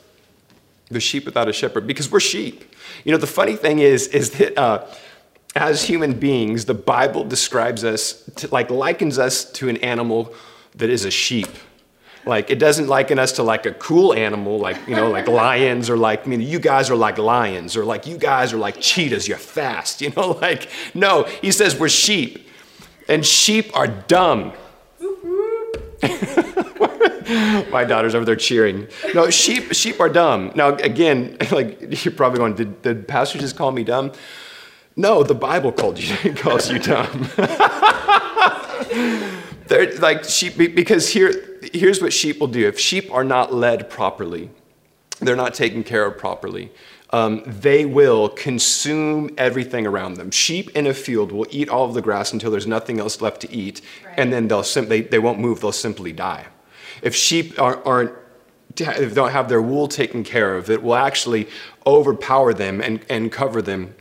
The 0.89 1.01
sheep 1.01 1.25
without 1.25 1.49
a 1.49 1.53
shepherd, 1.53 1.87
because 1.87 2.13
we're 2.13 2.21
sheep. 2.21 2.63
You 3.05 3.13
know, 3.13 3.19
the 3.19 3.27
funny 3.27 3.57
thing 3.57 3.79
is, 3.81 4.07
is 4.09 4.31
that 4.33 4.57
uh, 4.57 4.87
as 5.57 5.83
human 5.85 6.13
beings, 6.13 6.67
the 6.67 6.75
Bible 6.75 7.25
describes 7.25 7.83
us, 7.83 8.23
to, 8.37 8.49
like 8.49 8.71
likens 8.71 9.19
us 9.19 9.51
to 9.53 9.69
an 9.71 9.79
animal 9.79 10.33
that 10.75 10.91
is 10.91 11.07
a 11.07 11.11
sheep. 11.11 11.49
Like 12.27 12.51
it 12.51 12.59
doesn't 12.59 12.89
liken 12.89 13.19
us 13.19 13.33
to 13.33 13.43
like 13.43 13.65
a 13.65 13.73
cool 13.73 14.13
animal, 14.13 14.59
like 14.59 14.77
you 14.87 14.95
know, 14.95 15.11
like 15.11 15.29
lions 15.29 15.89
or 15.89 15.97
like 15.97 16.27
I 16.27 16.29
mean, 16.29 16.43
you 16.43 16.59
guys 16.59 16.91
are 16.91 16.97
like 16.97 17.19
lions 17.19 17.77
or 17.77 17.85
like 17.85 18.07
you 18.07 18.19
guys 18.19 18.53
are 18.53 18.59
like 18.59 18.81
cheetahs. 18.81 19.27
You're 19.29 19.39
fast, 19.39 20.01
you 20.01 20.13
know. 20.17 20.33
Like 20.47 20.69
no, 20.93 21.23
he 21.41 21.51
says 21.53 21.79
we're 21.79 21.89
sheep, 21.89 22.49
and 23.09 23.25
sheep 23.25 23.75
are 23.75 23.87
dumb. 23.87 24.53
My 27.71 27.85
daughter's 27.85 28.15
over 28.15 28.25
there 28.25 28.37
cheering. 28.37 28.89
No, 29.15 29.31
sheep 29.31 29.73
sheep 29.73 30.01
are 30.01 30.09
dumb. 30.09 30.53
Now 30.55 30.75
again, 30.75 31.39
like 31.51 32.05
you're 32.05 32.13
probably 32.13 32.39
going, 32.39 32.55
did 32.55 32.83
the 32.83 32.95
pastor 32.97 33.39
just 33.39 33.57
call 33.57 33.71
me 33.71 33.85
dumb? 33.85 34.13
No, 34.97 35.23
the 35.23 35.35
Bible 35.35 35.73
called 35.73 35.99
you 35.99 36.35
calls 36.35 36.71
you 36.71 36.79
dumb. 36.79 37.29
They're 39.69 39.95
like 39.99 40.25
sheep 40.25 40.57
because 40.57 41.11
here 41.11 41.59
here's 41.73 42.01
what 42.01 42.13
sheep 42.13 42.41
will 42.41 42.47
do. 42.47 42.67
If 42.67 42.81
sheep 42.81 43.13
are 43.13 43.25
not 43.25 43.53
led 43.53 43.91
properly, 43.91 44.51
they're 45.21 45.37
not 45.37 45.55
taken 45.55 45.85
care 45.85 46.07
of 46.07 46.17
properly. 46.17 46.73
Um, 47.11 47.43
they 47.47 47.85
will 47.85 48.29
consume 48.29 49.31
everything 49.39 49.87
around 49.87 50.15
them. 50.15 50.31
Sheep 50.31 50.71
in 50.71 50.87
a 50.87 50.95
field 50.95 51.31
will 51.31 51.47
eat 51.51 51.69
all 51.69 51.85
of 51.85 51.95
the 51.95 52.03
grass 52.03 52.33
until 52.33 52.51
there's 52.51 52.67
nothing 52.67 52.99
else 52.99 53.21
left 53.21 53.43
to 53.43 53.53
eat, 53.53 53.81
right. 54.05 54.15
and 54.19 54.33
then 54.33 54.49
they'll 54.49 54.63
simply 54.63 55.03
they 55.03 55.19
won't 55.19 55.39
move. 55.39 55.61
They'll 55.61 55.73
simply 55.73 56.13
die. 56.13 56.47
If 57.03 57.15
sheep 57.15 57.61
aren't, 57.61 57.85
aren't 57.87 58.13
if 58.79 59.15
don't 59.15 59.31
have 59.31 59.49
their 59.49 59.63
wool 59.63 59.89
taken 59.89 60.25
care 60.25 60.57
of, 60.57 60.71
it 60.71 60.83
will 60.83 60.95
actually 60.95 61.49
overpower 61.87 62.55
them 62.55 62.81
and, 62.81 63.05
and 63.09 63.31
cover 63.31 63.63
them 63.63 63.95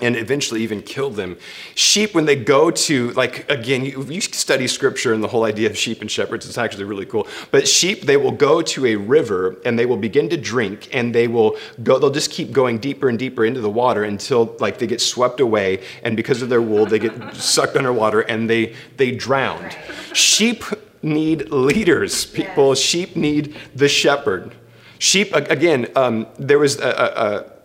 and 0.00 0.14
eventually 0.16 0.62
even 0.62 0.82
kill 0.82 1.10
them. 1.10 1.38
Sheep, 1.74 2.14
when 2.14 2.26
they 2.26 2.36
go 2.36 2.70
to, 2.70 3.12
like, 3.12 3.50
again, 3.50 3.84
you, 3.84 4.02
you, 4.04 4.20
study 4.20 4.66
scripture 4.66 5.14
and 5.14 5.22
the 5.24 5.28
whole 5.28 5.44
idea 5.44 5.70
of 5.70 5.76
sheep 5.76 6.02
and 6.02 6.10
shepherds, 6.10 6.46
it's 6.46 6.58
actually 6.58 6.84
really 6.84 7.06
cool. 7.06 7.26
But 7.50 7.66
sheep, 7.66 8.02
they 8.02 8.18
will 8.18 8.32
go 8.32 8.60
to 8.60 8.86
a 8.86 8.96
river 8.96 9.56
and 9.64 9.78
they 9.78 9.86
will 9.86 9.96
begin 9.96 10.28
to 10.28 10.36
drink 10.36 10.90
and 10.92 11.14
they 11.14 11.28
will 11.28 11.56
go, 11.82 11.98
they'll 11.98 12.10
just 12.10 12.30
keep 12.30 12.52
going 12.52 12.78
deeper 12.78 13.08
and 13.08 13.18
deeper 13.18 13.46
into 13.46 13.60
the 13.60 13.70
water 13.70 14.04
until, 14.04 14.54
like, 14.60 14.78
they 14.78 14.86
get 14.86 15.00
swept 15.00 15.40
away 15.40 15.82
and 16.02 16.14
because 16.14 16.42
of 16.42 16.50
their 16.50 16.62
wool, 16.62 16.84
they 16.84 16.98
get 16.98 17.34
sucked 17.34 17.76
underwater 17.76 18.20
and 18.20 18.50
they, 18.50 18.74
they 18.98 19.12
drowned. 19.12 19.76
Sheep 20.12 20.62
need 21.02 21.50
leaders, 21.50 22.26
people. 22.26 22.74
Sheep 22.74 23.16
need 23.16 23.56
the 23.74 23.88
shepherd. 23.88 24.54
Sheep, 24.98 25.34
again, 25.34 25.88
um, 25.94 26.26
there 26.38 26.58
was 26.58 26.78
a, 26.80 26.88
a, 26.88 27.38
a 27.38 27.55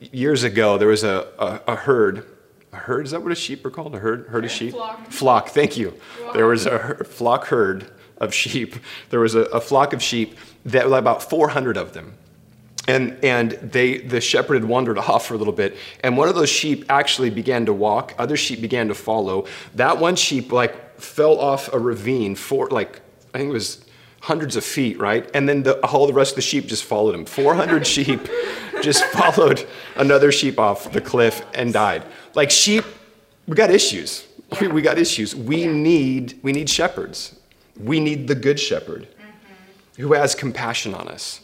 years 0.00 0.42
ago, 0.42 0.78
there 0.78 0.88
was 0.88 1.04
a, 1.04 1.28
a, 1.38 1.72
a, 1.72 1.76
herd. 1.76 2.26
A 2.72 2.76
herd, 2.76 3.06
is 3.06 3.12
that 3.12 3.22
what 3.22 3.32
a 3.32 3.36
sheep 3.36 3.64
are 3.64 3.70
called? 3.70 3.94
A 3.94 3.98
herd, 3.98 4.26
herd 4.28 4.44
of 4.44 4.50
sheep? 4.50 4.72
Flock. 4.72 5.10
Flock, 5.10 5.48
thank 5.48 5.76
you. 5.76 5.90
Flock. 5.90 6.34
There 6.34 6.46
was 6.46 6.66
a 6.66 7.04
flock 7.04 7.46
herd 7.46 7.90
of 8.18 8.34
sheep. 8.34 8.74
There 9.10 9.20
was 9.20 9.34
a, 9.34 9.42
a 9.42 9.60
flock 9.60 9.92
of 9.92 10.02
sheep, 10.02 10.36
that 10.64 10.88
was 10.88 10.98
about 10.98 11.22
400 11.22 11.76
of 11.76 11.92
them. 11.92 12.14
And, 12.86 13.18
and 13.24 13.52
they, 13.52 13.98
the 13.98 14.20
shepherd 14.20 14.54
had 14.54 14.64
wandered 14.64 14.98
off 15.10 15.26
for 15.26 15.34
a 15.34 15.36
little 15.36 15.52
bit. 15.52 15.76
And 16.02 16.16
one 16.16 16.28
of 16.28 16.34
those 16.34 16.50
sheep 16.50 16.84
actually 16.88 17.30
began 17.30 17.66
to 17.66 17.72
walk. 17.72 18.14
Other 18.18 18.36
sheep 18.36 18.60
began 18.60 18.88
to 18.88 18.94
follow. 18.94 19.46
That 19.74 19.98
one 19.98 20.16
sheep, 20.16 20.52
like, 20.52 21.00
fell 21.00 21.38
off 21.38 21.72
a 21.72 21.78
ravine 21.78 22.34
for, 22.34 22.68
like, 22.68 23.00
I 23.34 23.38
think 23.38 23.50
it 23.50 23.52
was 23.52 23.83
hundreds 24.24 24.56
of 24.56 24.64
feet, 24.64 24.98
right? 24.98 25.30
And 25.34 25.46
then 25.46 25.64
the, 25.64 25.78
all 25.84 26.06
the 26.06 26.14
rest 26.14 26.32
of 26.32 26.36
the 26.36 26.42
sheep 26.42 26.66
just 26.66 26.84
followed 26.84 27.14
him. 27.14 27.26
400 27.26 27.86
sheep 27.94 28.26
just 28.82 29.04
followed 29.04 29.66
another 29.96 30.32
sheep 30.32 30.58
off 30.58 30.90
the 30.90 31.00
cliff 31.02 31.44
and 31.52 31.74
died. 31.74 32.04
Like 32.34 32.50
sheep, 32.50 32.84
we 33.46 33.54
got 33.54 33.70
issues. 33.70 34.26
We, 34.58 34.68
we 34.68 34.80
got 34.80 34.96
issues. 34.96 35.36
We 35.36 35.66
need, 35.66 36.40
we 36.42 36.52
need 36.52 36.70
shepherds. 36.70 37.38
We 37.78 38.00
need 38.00 38.26
the 38.26 38.34
good 38.34 38.58
shepherd 38.58 39.02
mm-hmm. 39.02 40.02
who 40.02 40.14
has 40.14 40.34
compassion 40.34 40.94
on 40.94 41.06
us. 41.06 41.40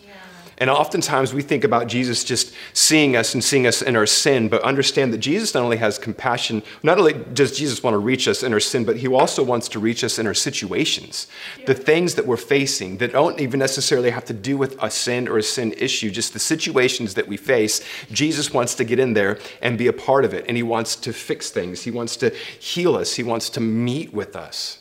And 0.61 0.69
oftentimes 0.69 1.33
we 1.33 1.41
think 1.41 1.65
about 1.65 1.87
Jesus 1.87 2.23
just 2.23 2.53
seeing 2.75 3.17
us 3.17 3.33
and 3.33 3.43
seeing 3.43 3.67
us 3.67 3.81
in 3.81 3.97
our 3.97 4.05
sin, 4.05 4.51
but 4.51 4.61
understand 4.63 5.11
that 5.15 5.19
Jesus 5.19 5.55
not 5.55 5.63
only 5.63 5.79
has 5.79 5.99
compassion, 5.99 6.63
not 6.83 6.99
only 6.99 7.15
does 7.15 7.57
Jesus 7.57 7.83
want 7.83 7.95
to 7.95 7.99
reach 7.99 8.29
us 8.29 8.43
in 8.43 8.53
our 8.53 8.61
sin, 8.61 8.85
but 8.85 8.99
he 8.99 9.09
also 9.09 9.43
wants 9.43 9.69
to 9.71 9.79
reach 9.79 10.05
us 10.05 10.19
in 10.19 10.27
our 10.27 10.35
situations. 10.35 11.29
The 11.65 11.73
things 11.73 12.15
that 12.17 12.27
we're 12.27 12.37
facing 12.37 12.99
that 12.99 13.13
don't 13.13 13.41
even 13.41 13.59
necessarily 13.59 14.11
have 14.11 14.27
to 14.27 14.35
do 14.35 14.59
with 14.59 14.77
a 14.83 14.91
sin 14.91 15.29
or 15.29 15.39
a 15.39 15.43
sin 15.43 15.73
issue, 15.79 16.11
just 16.11 16.35
the 16.35 16.39
situations 16.39 17.15
that 17.15 17.27
we 17.27 17.39
face. 17.39 17.81
Jesus 18.13 18.53
wants 18.53 18.75
to 18.75 18.85
get 18.85 18.99
in 18.99 19.15
there 19.15 19.39
and 19.63 19.79
be 19.79 19.87
a 19.87 19.95
part 19.95 20.27
of 20.27 20.35
it, 20.35 20.45
and 20.47 20.59
he 20.59 20.63
wants 20.63 20.95
to 20.97 21.15
fix 21.15 21.49
things. 21.49 21.85
He 21.85 21.91
wants 21.91 22.17
to 22.17 22.35
heal 22.59 22.97
us, 22.97 23.15
he 23.15 23.23
wants 23.23 23.49
to 23.51 23.61
meet 23.61 24.13
with 24.13 24.37
us. 24.37 24.79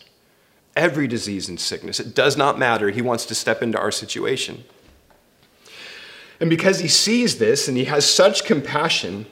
Every 0.75 1.07
disease 1.07 1.47
and 1.47 1.57
sickness, 1.57 2.01
it 2.01 2.13
does 2.13 2.35
not 2.35 2.59
matter. 2.59 2.89
He 2.89 3.01
wants 3.01 3.25
to 3.27 3.35
step 3.35 3.61
into 3.61 3.79
our 3.79 3.91
situation. 3.91 4.65
And 6.39 6.49
because 6.49 6.79
he 6.79 6.87
sees 6.87 7.37
this 7.37 7.67
and 7.67 7.77
he 7.77 7.85
has 7.85 8.11
such 8.11 8.45
compassion, 8.45 9.25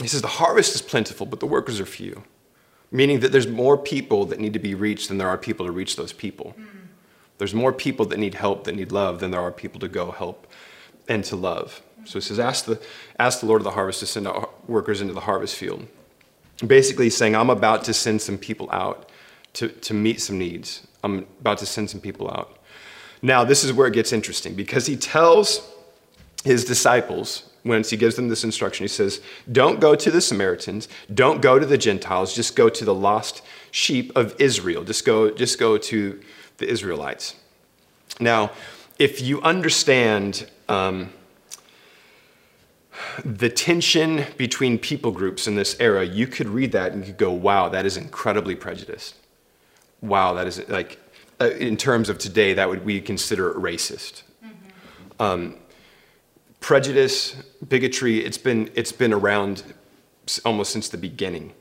he 0.00 0.08
says, 0.08 0.22
The 0.22 0.28
harvest 0.28 0.74
is 0.74 0.82
plentiful, 0.82 1.26
but 1.26 1.40
the 1.40 1.46
workers 1.46 1.80
are 1.80 1.86
few. 1.86 2.24
Meaning 2.90 3.20
that 3.20 3.32
there's 3.32 3.46
more 3.46 3.76
people 3.76 4.24
that 4.26 4.38
need 4.38 4.52
to 4.52 4.58
be 4.58 4.74
reached 4.74 5.08
than 5.08 5.18
there 5.18 5.28
are 5.28 5.38
people 5.38 5.66
to 5.66 5.72
reach 5.72 5.96
those 5.96 6.12
people. 6.12 6.54
Mm. 6.58 6.66
There's 7.38 7.54
more 7.54 7.72
people 7.72 8.06
that 8.06 8.18
need 8.18 8.34
help, 8.34 8.64
that 8.64 8.76
need 8.76 8.92
love, 8.92 9.20
than 9.20 9.30
there 9.30 9.40
are 9.40 9.50
people 9.50 9.80
to 9.80 9.88
go 9.88 10.12
help 10.12 10.46
and 11.08 11.24
to 11.24 11.36
love. 11.36 11.82
So 12.04 12.18
he 12.18 12.20
says, 12.20 12.38
ask 12.38 12.66
the, 12.66 12.80
ask 13.18 13.40
the 13.40 13.46
Lord 13.46 13.60
of 13.60 13.64
the 13.64 13.72
harvest 13.72 14.00
to 14.00 14.06
send 14.06 14.28
out 14.28 14.68
workers 14.68 15.00
into 15.00 15.14
the 15.14 15.20
harvest 15.20 15.56
field. 15.56 15.86
Basically, 16.64 17.06
he's 17.06 17.16
saying, 17.16 17.34
I'm 17.34 17.50
about 17.50 17.84
to 17.84 17.94
send 17.94 18.22
some 18.22 18.38
people 18.38 18.70
out 18.70 19.10
to, 19.54 19.68
to 19.68 19.94
meet 19.94 20.20
some 20.20 20.38
needs. 20.38 20.86
I'm 21.02 21.26
about 21.40 21.58
to 21.58 21.66
send 21.66 21.90
some 21.90 22.00
people 22.00 22.30
out. 22.30 22.58
Now, 23.22 23.42
this 23.42 23.64
is 23.64 23.72
where 23.72 23.86
it 23.86 23.94
gets 23.94 24.12
interesting 24.12 24.54
because 24.54 24.86
he 24.86 24.96
tells 24.96 25.68
his 26.44 26.64
disciples, 26.64 27.50
once 27.64 27.90
he 27.90 27.96
gives 27.96 28.16
them 28.16 28.28
this 28.28 28.44
instruction, 28.44 28.84
he 28.84 28.88
says, 28.88 29.20
Don't 29.50 29.80
go 29.80 29.94
to 29.94 30.10
the 30.10 30.20
Samaritans, 30.20 30.88
don't 31.12 31.40
go 31.40 31.58
to 31.58 31.64
the 31.64 31.78
Gentiles, 31.78 32.34
just 32.34 32.54
go 32.54 32.68
to 32.68 32.84
the 32.84 32.94
lost 32.94 33.42
sheep 33.70 34.12
of 34.14 34.34
Israel. 34.38 34.84
Just 34.84 35.04
go, 35.04 35.30
just 35.30 35.58
go 35.58 35.78
to 35.78 36.20
the 36.58 36.68
Israelites. 36.68 37.34
Now, 38.20 38.52
if 38.98 39.20
you 39.20 39.40
understand 39.42 40.48
um, 40.68 41.12
the 43.24 43.48
tension 43.48 44.26
between 44.36 44.78
people 44.78 45.10
groups 45.10 45.46
in 45.46 45.56
this 45.56 45.76
era, 45.80 46.04
you 46.04 46.26
could 46.26 46.48
read 46.48 46.72
that 46.72 46.92
and 46.92 47.00
you 47.00 47.06
could 47.08 47.18
go, 47.18 47.32
wow, 47.32 47.68
that 47.70 47.86
is 47.86 47.96
incredibly 47.96 48.54
prejudiced. 48.54 49.16
Wow, 50.00 50.34
that 50.34 50.46
is 50.46 50.68
like, 50.68 51.00
uh, 51.40 51.50
in 51.50 51.76
terms 51.76 52.08
of 52.08 52.18
today, 52.18 52.54
that 52.54 52.68
would 52.68 52.84
we 52.84 53.00
consider 53.00 53.52
racist. 53.54 54.22
Mm-hmm. 54.44 55.22
Um, 55.22 55.56
prejudice, 56.64 57.36
bigotry, 57.68 58.24
it's 58.24 58.38
been, 58.38 58.70
it's 58.74 58.90
been 58.90 59.12
around 59.12 59.62
almost 60.46 60.72
since 60.72 60.88
the 60.88 60.96
beginning. 60.96 61.52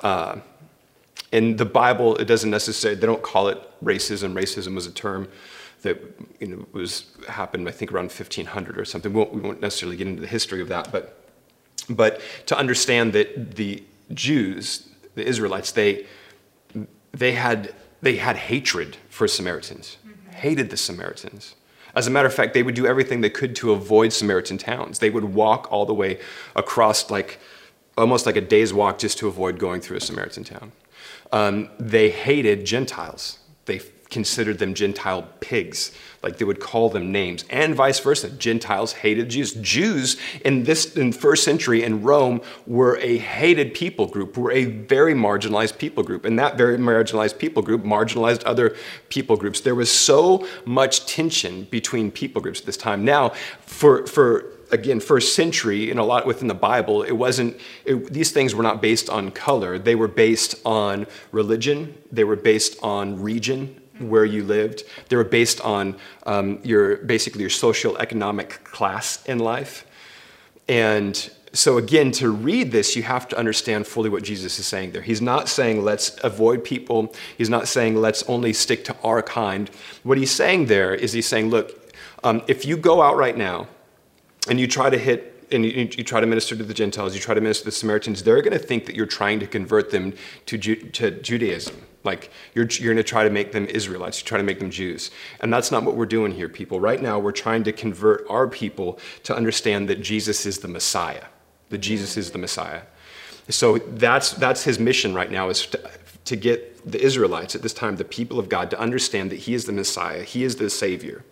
Uh, 0.00 0.36
in 1.32 1.56
the 1.56 1.64
Bible, 1.64 2.16
it 2.16 2.26
doesn't 2.26 2.50
necessarily, 2.50 3.00
they 3.00 3.06
don't 3.06 3.22
call 3.22 3.48
it 3.48 3.58
racism. 3.82 4.34
Racism 4.34 4.74
was 4.74 4.86
a 4.86 4.92
term 4.92 5.26
that 5.80 5.98
you 6.38 6.48
know, 6.48 6.66
was 6.72 7.16
happened, 7.30 7.66
I 7.66 7.72
think, 7.72 7.92
around 7.92 8.12
1500 8.12 8.78
or 8.78 8.84
something. 8.84 9.10
We 9.10 9.20
won't, 9.20 9.32
we 9.32 9.40
won't 9.40 9.62
necessarily 9.62 9.96
get 9.96 10.06
into 10.06 10.20
the 10.20 10.26
history 10.26 10.60
of 10.60 10.68
that, 10.68 10.92
but, 10.92 11.24
but 11.88 12.20
to 12.44 12.58
understand 12.58 13.14
that 13.14 13.56
the 13.56 13.82
Jews, 14.12 14.86
the 15.14 15.24
Israelites, 15.26 15.72
they, 15.72 16.04
they, 17.12 17.32
had, 17.32 17.74
they 18.02 18.16
had 18.16 18.36
hatred 18.36 18.98
for 19.08 19.26
Samaritans, 19.26 19.96
mm-hmm. 20.06 20.30
hated 20.32 20.68
the 20.68 20.76
Samaritans. 20.76 21.54
As 21.94 22.06
a 22.06 22.10
matter 22.10 22.28
of 22.28 22.34
fact, 22.34 22.54
they 22.54 22.62
would 22.62 22.74
do 22.74 22.86
everything 22.86 23.20
they 23.20 23.30
could 23.30 23.56
to 23.56 23.72
avoid 23.72 24.12
Samaritan 24.12 24.58
towns. 24.58 24.98
They 24.98 25.10
would 25.10 25.24
walk 25.24 25.70
all 25.72 25.86
the 25.86 25.94
way 25.94 26.18
across, 26.54 27.10
like 27.10 27.38
almost 27.96 28.26
like 28.26 28.36
a 28.36 28.40
day's 28.40 28.72
walk, 28.72 28.98
just 28.98 29.18
to 29.18 29.28
avoid 29.28 29.58
going 29.58 29.80
through 29.80 29.96
a 29.96 30.00
Samaritan 30.00 30.44
town. 30.44 30.72
Um, 31.32 31.70
they 31.78 32.10
hated 32.10 32.64
Gentiles. 32.64 33.38
They 33.66 33.80
considered 34.10 34.58
them 34.58 34.74
Gentile 34.74 35.22
pigs. 35.40 35.92
Like 36.22 36.36
they 36.36 36.44
would 36.44 36.60
call 36.60 36.90
them 36.90 37.12
names, 37.12 37.46
and 37.48 37.74
vice 37.74 37.98
versa. 37.98 38.28
Gentiles 38.28 38.92
hated 38.92 39.30
Jews. 39.30 39.54
Jews 39.54 40.18
in 40.44 40.64
this 40.64 40.94
in 40.94 41.12
first 41.12 41.44
century 41.44 41.82
in 41.82 42.02
Rome 42.02 42.42
were 42.66 42.98
a 42.98 43.16
hated 43.16 43.72
people 43.72 44.06
group, 44.06 44.36
were 44.36 44.52
a 44.52 44.66
very 44.66 45.14
marginalized 45.14 45.78
people 45.78 46.02
group, 46.02 46.26
and 46.26 46.38
that 46.38 46.58
very 46.58 46.76
marginalized 46.76 47.38
people 47.38 47.62
group 47.62 47.84
marginalized 47.84 48.42
other 48.44 48.76
people 49.08 49.36
groups. 49.36 49.60
There 49.60 49.74
was 49.74 49.90
so 49.90 50.46
much 50.66 51.06
tension 51.06 51.64
between 51.70 52.10
people 52.10 52.42
groups 52.42 52.60
at 52.60 52.66
this 52.66 52.76
time. 52.76 53.02
Now, 53.02 53.30
for 53.62 54.06
for 54.06 54.44
again 54.72 55.00
first 55.00 55.34
century 55.34 55.90
and 55.90 55.98
a 55.98 56.04
lot 56.04 56.26
within 56.26 56.48
the 56.48 56.54
bible 56.54 57.02
it 57.02 57.12
wasn't 57.12 57.56
it, 57.84 58.12
these 58.12 58.30
things 58.30 58.54
were 58.54 58.62
not 58.62 58.80
based 58.80 59.10
on 59.10 59.30
color 59.30 59.78
they 59.78 59.94
were 59.94 60.06
based 60.06 60.54
on 60.64 61.06
religion 61.32 61.92
they 62.12 62.24
were 62.24 62.36
based 62.36 62.76
on 62.82 63.20
region 63.20 63.80
where 64.00 64.24
you 64.24 64.44
lived. 64.44 64.84
They 65.08 65.16
were 65.16 65.24
based 65.24 65.60
on 65.60 65.96
um, 66.26 66.60
your 66.62 66.96
basically 66.98 67.40
your 67.40 67.50
social 67.50 67.96
economic 67.98 68.64
class 68.64 69.24
in 69.26 69.38
life. 69.38 69.86
And 70.68 71.30
so 71.52 71.78
again, 71.78 72.12
to 72.12 72.30
read 72.30 72.70
this, 72.70 72.94
you 72.94 73.02
have 73.02 73.26
to 73.28 73.38
understand 73.38 73.86
fully 73.86 74.08
what 74.08 74.22
Jesus 74.22 74.58
is 74.58 74.66
saying 74.66 74.92
there. 74.92 75.02
He's 75.02 75.20
not 75.20 75.48
saying 75.48 75.82
let's 75.82 76.16
avoid 76.22 76.62
people. 76.62 77.12
He's 77.36 77.50
not 77.50 77.66
saying 77.66 77.96
let's 77.96 78.22
only 78.24 78.52
stick 78.52 78.84
to 78.84 78.96
our 79.02 79.22
kind. 79.22 79.68
What 80.04 80.16
he's 80.18 80.30
saying 80.30 80.66
there 80.66 80.94
is 80.94 81.12
he's 81.12 81.26
saying, 81.26 81.50
look, 81.50 81.92
um, 82.22 82.42
if 82.46 82.64
you 82.64 82.76
go 82.76 83.02
out 83.02 83.16
right 83.16 83.36
now 83.36 83.66
and 84.48 84.60
you 84.60 84.66
try 84.66 84.90
to 84.90 84.98
hit 84.98 85.48
and 85.50 85.64
you, 85.64 85.88
you, 85.96 86.04
try 86.04 86.20
to 86.20 86.26
minister 86.26 86.54
to 86.54 86.62
the 86.62 86.74
Gentiles, 86.74 87.12
you 87.14 87.20
try 87.20 87.34
to 87.34 87.40
minister 87.40 87.62
to 87.62 87.70
the 87.70 87.72
Samaritans, 87.72 88.22
they're 88.22 88.40
going 88.40 88.52
to 88.52 88.64
think 88.64 88.86
that 88.86 88.94
you're 88.94 89.06
trying 89.06 89.40
to 89.40 89.48
convert 89.48 89.90
them 89.90 90.14
to, 90.46 90.56
Ju- 90.56 90.90
to 90.90 91.10
Judaism. 91.10 91.74
Like 92.02 92.30
you're, 92.54 92.66
you're 92.66 92.94
going 92.94 92.96
to 92.96 93.08
try 93.08 93.24
to 93.24 93.30
make 93.30 93.52
them 93.52 93.66
Israelites, 93.66 94.20
you 94.20 94.26
try 94.26 94.38
to 94.38 94.44
make 94.44 94.58
them 94.58 94.70
Jews. 94.70 95.10
And 95.40 95.52
that's 95.52 95.70
not 95.70 95.84
what 95.84 95.96
we're 95.96 96.06
doing 96.06 96.32
here, 96.32 96.48
people. 96.48 96.80
Right 96.80 97.00
now, 97.00 97.18
we're 97.18 97.32
trying 97.32 97.64
to 97.64 97.72
convert 97.72 98.26
our 98.28 98.48
people 98.48 98.98
to 99.24 99.36
understand 99.36 99.88
that 99.88 100.00
Jesus 100.00 100.46
is 100.46 100.58
the 100.58 100.68
Messiah, 100.68 101.24
that 101.68 101.78
Jesus 101.78 102.16
is 102.16 102.30
the 102.30 102.38
Messiah. 102.38 102.82
So 103.48 103.78
that's, 103.78 104.32
that's 104.32 104.64
his 104.64 104.78
mission 104.78 105.14
right 105.14 105.30
now 105.30 105.48
is 105.48 105.66
to, 105.66 105.90
to 106.26 106.36
get 106.36 106.90
the 106.90 107.00
Israelites 107.00 107.54
at 107.54 107.62
this 107.62 107.74
time, 107.74 107.96
the 107.96 108.04
people 108.04 108.38
of 108.38 108.48
God, 108.48 108.70
to 108.70 108.78
understand 108.78 109.30
that 109.32 109.40
he 109.40 109.54
is 109.54 109.64
the 109.64 109.72
Messiah, 109.72 110.22
he 110.22 110.44
is 110.44 110.56
the 110.56 110.70
Savior. 110.70 111.24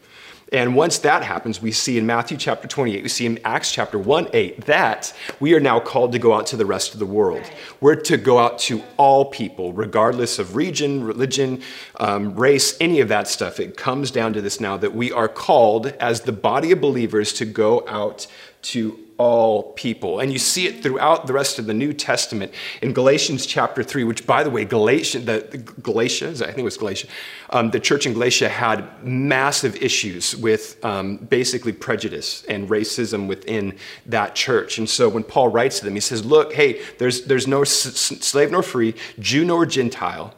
And 0.52 0.74
once 0.74 0.98
that 1.00 1.22
happens, 1.22 1.60
we 1.60 1.72
see 1.72 1.98
in 1.98 2.06
Matthew 2.06 2.38
chapter 2.38 2.66
28, 2.66 3.02
we 3.02 3.08
see 3.08 3.26
in 3.26 3.38
Acts 3.44 3.70
chapter 3.70 3.98
1 3.98 4.28
8 4.32 4.64
that 4.66 5.12
we 5.40 5.54
are 5.54 5.60
now 5.60 5.78
called 5.78 6.12
to 6.12 6.18
go 6.18 6.34
out 6.34 6.46
to 6.48 6.56
the 6.56 6.64
rest 6.64 6.94
of 6.94 6.98
the 6.98 7.06
world. 7.06 7.42
We're 7.80 7.96
to 7.96 8.16
go 8.16 8.38
out 8.38 8.58
to 8.60 8.82
all 8.96 9.26
people, 9.26 9.72
regardless 9.72 10.38
of 10.38 10.56
region, 10.56 11.04
religion, 11.04 11.62
um, 12.00 12.34
race, 12.34 12.76
any 12.80 13.00
of 13.00 13.08
that 13.08 13.28
stuff. 13.28 13.60
It 13.60 13.76
comes 13.76 14.10
down 14.10 14.32
to 14.34 14.40
this 14.40 14.60
now 14.60 14.76
that 14.78 14.94
we 14.94 15.12
are 15.12 15.28
called 15.28 15.88
as 16.00 16.22
the 16.22 16.32
body 16.32 16.72
of 16.72 16.80
believers 16.80 17.32
to 17.34 17.44
go 17.44 17.84
out 17.86 18.26
to 18.62 18.98
all 19.18 19.72
people. 19.72 20.20
And 20.20 20.32
you 20.32 20.38
see 20.38 20.66
it 20.68 20.82
throughout 20.82 21.26
the 21.26 21.32
rest 21.32 21.58
of 21.58 21.66
the 21.66 21.74
New 21.74 21.92
Testament 21.92 22.52
in 22.80 22.92
Galatians 22.92 23.46
chapter 23.46 23.82
3, 23.82 24.04
which, 24.04 24.26
by 24.26 24.44
the 24.44 24.50
way, 24.50 24.64
Galatia, 24.64 25.18
the, 25.18 25.46
the 25.50 25.58
Galatia, 25.58 26.28
I 26.28 26.32
think 26.32 26.58
it 26.58 26.64
was 26.64 26.76
Galatia, 26.76 27.08
um, 27.50 27.70
the 27.70 27.80
church 27.80 28.06
in 28.06 28.12
Galatia 28.12 28.48
had 28.48 29.04
massive 29.04 29.74
issues 29.76 30.36
with 30.36 30.82
um, 30.84 31.16
basically 31.16 31.72
prejudice 31.72 32.44
and 32.44 32.68
racism 32.68 33.26
within 33.26 33.76
that 34.06 34.36
church. 34.36 34.78
And 34.78 34.88
so 34.88 35.08
when 35.08 35.24
Paul 35.24 35.48
writes 35.48 35.80
to 35.80 35.84
them, 35.84 35.94
he 35.94 36.00
says, 36.00 36.24
Look, 36.24 36.52
hey, 36.52 36.80
there's, 36.98 37.24
there's 37.24 37.48
no 37.48 37.64
slave 37.64 38.52
nor 38.52 38.62
free, 38.62 38.94
Jew 39.18 39.44
nor 39.44 39.66
Gentile. 39.66 40.32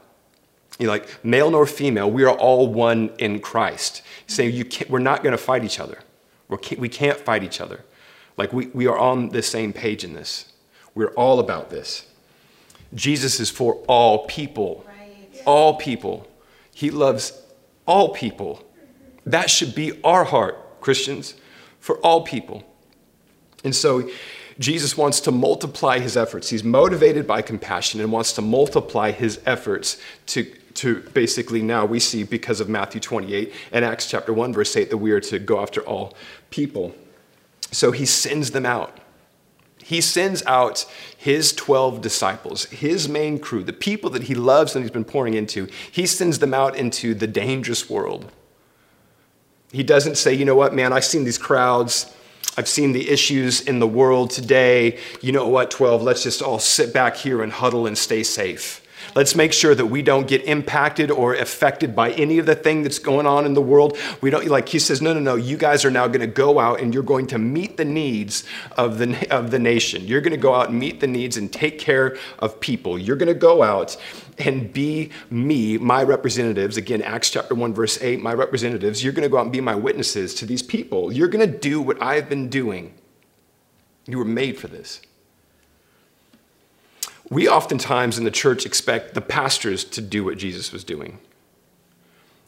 You 0.78 0.86
know, 0.86 0.92
like 0.92 1.22
male 1.22 1.50
nor 1.50 1.66
female, 1.66 2.10
we 2.10 2.24
are 2.24 2.34
all 2.34 2.66
one 2.66 3.10
in 3.18 3.40
Christ. 3.40 4.00
Saying 4.26 4.64
can't, 4.70 4.88
we're 4.88 4.98
not 4.98 5.22
going 5.22 5.32
to 5.32 5.38
fight 5.38 5.64
each 5.64 5.78
other. 5.78 5.98
We're, 6.48 6.58
we 6.78 6.88
can't 6.88 7.18
fight 7.18 7.44
each 7.44 7.60
other. 7.60 7.84
Like 8.36 8.52
we, 8.52 8.66
we 8.68 8.86
are 8.86 8.98
on 8.98 9.30
the 9.30 9.42
same 9.42 9.72
page 9.72 10.04
in 10.04 10.14
this. 10.14 10.52
We're 10.94 11.12
all 11.14 11.40
about 11.40 11.70
this. 11.70 12.06
Jesus 12.94 13.40
is 13.40 13.50
for 13.50 13.74
all 13.86 14.26
people. 14.26 14.84
Right. 14.86 15.42
All 15.46 15.76
people. 15.76 16.26
He 16.72 16.90
loves 16.90 17.40
all 17.86 18.10
people. 18.10 18.64
That 19.26 19.50
should 19.50 19.74
be 19.74 20.00
our 20.02 20.24
heart, 20.24 20.80
Christians, 20.80 21.34
for 21.78 21.98
all 21.98 22.22
people. 22.22 22.64
And 23.62 23.74
so 23.74 24.08
Jesus 24.58 24.96
wants 24.96 25.20
to 25.22 25.30
multiply 25.30 25.98
his 25.98 26.16
efforts. 26.16 26.50
He's 26.50 26.64
motivated 26.64 27.26
by 27.26 27.42
compassion 27.42 28.00
and 28.00 28.12
wants 28.12 28.32
to 28.34 28.42
multiply 28.42 29.10
his 29.10 29.40
efforts 29.46 29.98
to, 30.26 30.44
to 30.74 31.00
basically 31.14 31.62
now 31.62 31.84
we 31.84 32.00
see 32.00 32.24
because 32.24 32.60
of 32.60 32.68
Matthew 32.68 33.00
28 33.00 33.52
and 33.72 33.84
Acts 33.84 34.06
chapter 34.06 34.32
1, 34.32 34.52
verse 34.52 34.76
8, 34.76 34.90
that 34.90 34.98
we 34.98 35.12
are 35.12 35.20
to 35.20 35.38
go 35.38 35.62
after 35.62 35.80
all 35.82 36.14
people. 36.50 36.94
So 37.70 37.92
he 37.92 38.06
sends 38.06 38.50
them 38.50 38.66
out. 38.66 38.98
He 39.82 40.00
sends 40.00 40.44
out 40.46 40.86
his 41.16 41.52
12 41.52 42.00
disciples, 42.00 42.66
his 42.66 43.08
main 43.08 43.38
crew, 43.38 43.64
the 43.64 43.72
people 43.72 44.10
that 44.10 44.24
he 44.24 44.34
loves 44.34 44.76
and 44.76 44.84
he's 44.84 44.92
been 44.92 45.04
pouring 45.04 45.34
into. 45.34 45.68
He 45.90 46.06
sends 46.06 46.38
them 46.38 46.54
out 46.54 46.76
into 46.76 47.14
the 47.14 47.26
dangerous 47.26 47.90
world. 47.90 48.30
He 49.72 49.82
doesn't 49.82 50.16
say, 50.16 50.34
you 50.34 50.44
know 50.44 50.54
what, 50.54 50.74
man, 50.74 50.92
I've 50.92 51.04
seen 51.04 51.24
these 51.24 51.38
crowds. 51.38 52.14
I've 52.56 52.68
seen 52.68 52.92
the 52.92 53.08
issues 53.08 53.60
in 53.60 53.78
the 53.78 53.86
world 53.86 54.30
today. 54.30 54.98
You 55.20 55.32
know 55.32 55.48
what, 55.48 55.70
12, 55.70 56.02
let's 56.02 56.22
just 56.22 56.42
all 56.42 56.58
sit 56.58 56.92
back 56.92 57.16
here 57.16 57.42
and 57.42 57.52
huddle 57.52 57.86
and 57.86 57.96
stay 57.96 58.22
safe. 58.22 58.79
Let's 59.14 59.34
make 59.34 59.52
sure 59.52 59.74
that 59.74 59.86
we 59.86 60.02
don't 60.02 60.28
get 60.28 60.44
impacted 60.44 61.10
or 61.10 61.34
affected 61.34 61.96
by 61.96 62.12
any 62.12 62.38
of 62.38 62.46
the 62.46 62.54
thing 62.54 62.82
that's 62.82 62.98
going 62.98 63.26
on 63.26 63.44
in 63.44 63.54
the 63.54 63.62
world. 63.62 63.98
We 64.20 64.30
don't 64.30 64.46
like 64.46 64.68
he 64.68 64.78
says, 64.78 65.02
no, 65.02 65.12
no, 65.12 65.20
no. 65.20 65.34
You 65.34 65.56
guys 65.56 65.84
are 65.84 65.90
now 65.90 66.06
going 66.06 66.20
to 66.20 66.26
go 66.26 66.58
out 66.58 66.80
and 66.80 66.94
you're 66.94 67.02
going 67.02 67.26
to 67.28 67.38
meet 67.38 67.76
the 67.76 67.84
needs 67.84 68.44
of 68.76 68.98
the 68.98 69.28
of 69.30 69.50
the 69.50 69.58
nation. 69.58 70.06
You're 70.06 70.20
going 70.20 70.32
to 70.32 70.36
go 70.36 70.54
out 70.54 70.70
and 70.70 70.78
meet 70.78 71.00
the 71.00 71.06
needs 71.06 71.36
and 71.36 71.52
take 71.52 71.78
care 71.78 72.16
of 72.38 72.60
people. 72.60 72.98
You're 72.98 73.16
going 73.16 73.28
to 73.28 73.34
go 73.34 73.62
out 73.62 73.96
and 74.38 74.72
be 74.72 75.10
me, 75.30 75.78
my 75.78 76.02
representatives. 76.02 76.76
Again, 76.76 77.02
Acts 77.02 77.30
chapter 77.30 77.54
1, 77.54 77.74
verse 77.74 78.00
8, 78.00 78.20
my 78.20 78.32
representatives. 78.32 79.04
You're 79.04 79.12
going 79.12 79.24
to 79.24 79.28
go 79.28 79.38
out 79.38 79.42
and 79.42 79.52
be 79.52 79.60
my 79.60 79.74
witnesses 79.74 80.34
to 80.36 80.46
these 80.46 80.62
people. 80.62 81.12
You're 81.12 81.28
going 81.28 81.50
to 81.50 81.58
do 81.58 81.80
what 81.80 82.02
I've 82.02 82.28
been 82.28 82.48
doing. 82.48 82.94
You 84.06 84.18
were 84.18 84.24
made 84.24 84.58
for 84.58 84.68
this. 84.68 85.00
We 87.30 87.48
oftentimes 87.48 88.18
in 88.18 88.24
the 88.24 88.30
church 88.30 88.66
expect 88.66 89.14
the 89.14 89.20
pastors 89.20 89.84
to 89.84 90.00
do 90.00 90.24
what 90.24 90.36
Jesus 90.36 90.72
was 90.72 90.82
doing. 90.82 91.18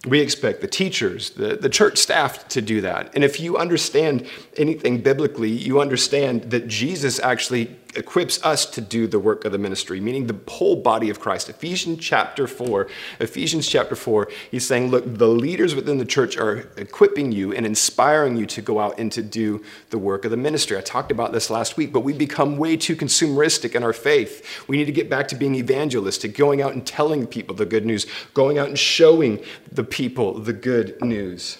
We 0.05 0.21
expect 0.21 0.61
the 0.61 0.67
teachers, 0.67 1.31
the, 1.31 1.55
the 1.55 1.69
church 1.69 1.97
staff 1.99 2.49
to 2.49 2.61
do 2.61 2.81
that. 2.81 3.15
And 3.15 3.23
if 3.23 3.39
you 3.39 3.57
understand 3.57 4.27
anything 4.57 5.01
biblically, 5.01 5.51
you 5.51 5.81
understand 5.81 6.51
that 6.51 6.67
Jesus 6.67 7.21
actually 7.21 7.77
equips 7.95 8.43
us 8.45 8.67
to 8.67 8.81
do 8.81 9.07
the 9.07 9.19
work 9.19 9.45
of 9.45 9.53
the 9.53 9.59
ministry, 9.59 10.01
meaning 10.01 10.27
the 10.27 10.39
whole 10.51 10.77
body 10.77 11.11
of 11.11 11.21
Christ. 11.21 11.49
Ephesians 11.49 11.99
chapter 12.01 12.47
4, 12.47 12.89
Ephesians 13.21 13.67
chapter 13.69 13.95
4, 13.95 14.29
he's 14.51 14.67
saying, 14.67 14.91
look, 14.91 15.05
the 15.07 15.29
leaders 15.29 15.75
within 15.75 15.99
the 15.99 16.05
church 16.05 16.37
are 16.37 16.71
equipping 16.77 17.33
you 17.33 17.53
and 17.53 17.65
inspiring 17.65 18.37
you 18.37 18.47
to 18.47 18.63
go 18.63 18.81
out 18.81 18.99
and 18.99 19.11
to 19.13 19.23
do 19.23 19.63
the 19.91 19.99
work 19.99 20.25
of 20.25 20.31
the 20.31 20.37
ministry. 20.37 20.77
I 20.77 20.81
talked 20.81 21.11
about 21.11 21.33
this 21.33 21.51
last 21.51 21.77
week, 21.77 21.93
but 21.93 22.01
we 22.01 22.13
become 22.13 22.57
way 22.57 22.77
too 22.77 22.97
consumeristic 22.97 23.75
in 23.75 23.83
our 23.83 23.93
faith. 23.93 24.67
We 24.69 24.77
need 24.77 24.87
to 24.87 24.93
get 24.93 25.09
back 25.09 25.29
to 25.29 25.37
being 25.37 25.55
evangelistic, 25.55 26.37
going 26.37 26.63
out 26.63 26.73
and 26.73 26.87
telling 26.87 27.27
people 27.27 27.55
the 27.55 27.67
good 27.67 27.87
news, 27.87 28.07
going 28.35 28.59
out 28.59 28.69
and 28.69 28.79
showing 28.79 29.43
the 29.71 29.85
people 29.85 30.39
the 30.39 30.53
good 30.53 31.01
news. 31.01 31.59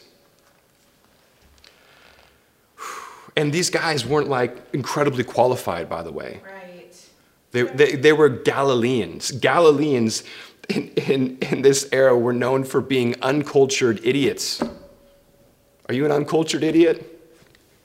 And 3.37 3.53
these 3.53 3.71
guys 3.71 4.05
weren't 4.05 4.29
like 4.29 4.57
incredibly 4.73 5.25
qualified, 5.25 5.89
by 5.89 6.03
the 6.03 6.13
way. 6.13 6.41
Right. 6.45 6.63
They, 7.53 7.63
they, 7.63 7.97
they 7.97 8.13
were 8.13 8.29
Galileans. 8.29 9.31
Galileans 9.33 10.25
in, 10.69 10.89
in, 10.97 11.39
in 11.39 11.63
this 11.63 11.89
era 11.93 12.17
were 12.17 12.33
known 12.33 12.65
for 12.65 12.81
being 12.81 13.15
uncultured 13.23 14.01
idiots. 14.05 14.63
Are 15.89 15.95
you 15.95 16.05
an 16.05 16.13
uncultured 16.13 16.63
idiot? 16.63 17.09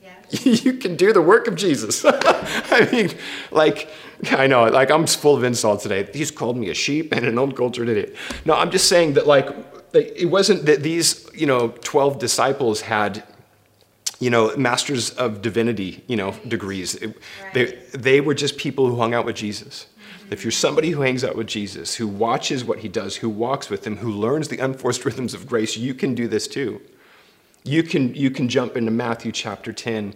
Yes. 0.02 0.46
you 0.66 0.74
can 0.74 0.96
do 0.96 1.12
the 1.12 1.22
work 1.22 1.48
of 1.48 1.56
Jesus. 1.56 2.06
I 2.08 2.88
mean, 2.92 3.10
like, 3.52 3.90
I 4.32 4.48
know, 4.48 4.66
like, 4.66 4.90
I'm 4.90 5.06
full 5.08 5.36
of 5.36 5.44
insults 5.44 5.84
today. 5.84 6.08
He's 6.14 6.32
called 6.32 6.58
me 6.58 6.70
a 6.70 6.74
sheep 6.74 7.14
and 7.14 7.26
an 7.26 7.38
uncultured 7.38 7.90
idiot. 7.90 8.16
No, 8.46 8.54
I'm 8.54 8.72
just 8.72 8.88
saying 8.88 9.14
that, 9.14 9.28
like, 9.28 9.50
it 9.94 10.30
wasn't 10.30 10.66
that 10.66 10.84
these, 10.84 11.28
you 11.34 11.46
know, 11.46 11.70
12 11.82 12.20
disciples 12.20 12.82
had 12.82 13.24
you 14.20 14.30
know, 14.30 14.56
masters 14.58 15.12
of 15.12 15.42
divinity, 15.42 16.04
you 16.08 16.16
know, 16.16 16.32
degrees. 16.48 16.96
It, 16.96 17.08
right. 17.08 17.54
They, 17.54 17.66
they 17.94 18.22
were 18.22 18.34
just 18.34 18.58
people 18.58 18.88
who 18.88 18.98
hung 18.98 19.14
out 19.14 19.26
with 19.26 19.36
Jesus. 19.36 19.86
Mm-hmm. 19.86 20.34
If 20.34 20.44
you're 20.44 20.52
somebody 20.52 20.92
who 20.92 21.02
hangs 21.02 21.24
out 21.24 21.36
with 21.36 21.48
Jesus, 21.48 21.96
who 21.96 22.08
watches 22.08 22.64
what 22.66 22.80
he 22.80 22.88
does, 22.88 23.18
who 23.18 23.30
walks 23.30 23.70
with 23.70 23.86
him, 23.86 23.98
who 23.98 24.12
learns 24.12 24.48
the 24.48 24.58
unforced 24.58 25.06
rhythms 25.06 25.34
of 25.34 25.48
grace, 25.48 25.78
you 25.78 25.94
can 25.94 26.16
do 26.16 26.28
this 26.28 26.48
too. 26.48 26.82
You 27.64 27.84
can, 27.84 28.16
you 28.16 28.32
can 28.32 28.50
jump 28.50 28.76
into 28.76 28.92
Matthew 28.92 29.32
chapter 29.32 29.74
10 29.74 30.16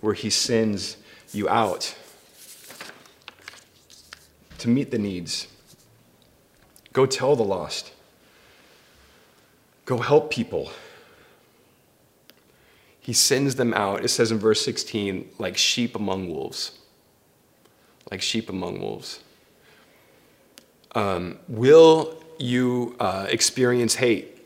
where 0.00 0.14
he 0.14 0.30
sends 0.30 0.96
you 1.32 1.48
out 1.48 1.96
to 4.58 4.68
meet 4.68 4.90
the 4.90 4.98
needs. 4.98 5.48
Go 6.92 7.04
tell 7.04 7.36
the 7.36 7.42
lost. 7.42 7.92
Go 9.84 9.98
help 9.98 10.30
people. 10.30 10.70
He 13.04 13.12
sends 13.12 13.56
them 13.56 13.74
out, 13.74 14.02
it 14.02 14.08
says 14.08 14.32
in 14.32 14.38
verse 14.38 14.64
16, 14.64 15.32
like 15.38 15.58
sheep 15.58 15.94
among 15.94 16.30
wolves. 16.30 16.78
Like 18.10 18.22
sheep 18.22 18.48
among 18.48 18.80
wolves. 18.80 19.20
Um, 20.94 21.38
will 21.46 22.16
you 22.38 22.96
uh, 22.98 23.26
experience 23.28 23.96
hate 23.96 24.38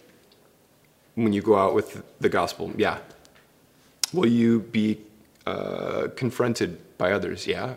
when 1.14 1.32
you 1.32 1.40
go 1.40 1.56
out 1.56 1.72
with 1.72 2.02
the 2.18 2.28
gospel? 2.28 2.72
Yeah. 2.76 2.98
Will 4.12 4.26
you 4.28 4.58
be 4.58 5.02
uh, 5.46 6.08
confronted 6.16 6.80
by 6.98 7.12
others? 7.12 7.46
Yeah. 7.46 7.76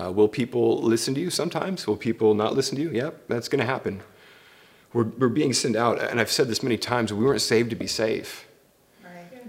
Uh, 0.00 0.10
will 0.10 0.26
people 0.26 0.82
listen 0.82 1.14
to 1.14 1.20
you 1.20 1.30
sometimes? 1.30 1.86
Will 1.86 1.96
people 1.96 2.34
not 2.34 2.56
listen 2.56 2.74
to 2.74 2.82
you? 2.82 2.90
Yeah, 2.90 3.10
that's 3.28 3.48
going 3.48 3.60
to 3.60 3.66
happen. 3.66 4.02
We're, 4.92 5.04
we're 5.04 5.28
being 5.28 5.52
sent 5.52 5.76
out, 5.76 6.02
and 6.02 6.20
I've 6.20 6.32
said 6.32 6.48
this 6.48 6.60
many 6.60 6.76
times 6.76 7.12
we 7.12 7.24
weren't 7.24 7.40
saved 7.40 7.70
to 7.70 7.76
be 7.76 7.86
safe. 7.86 8.48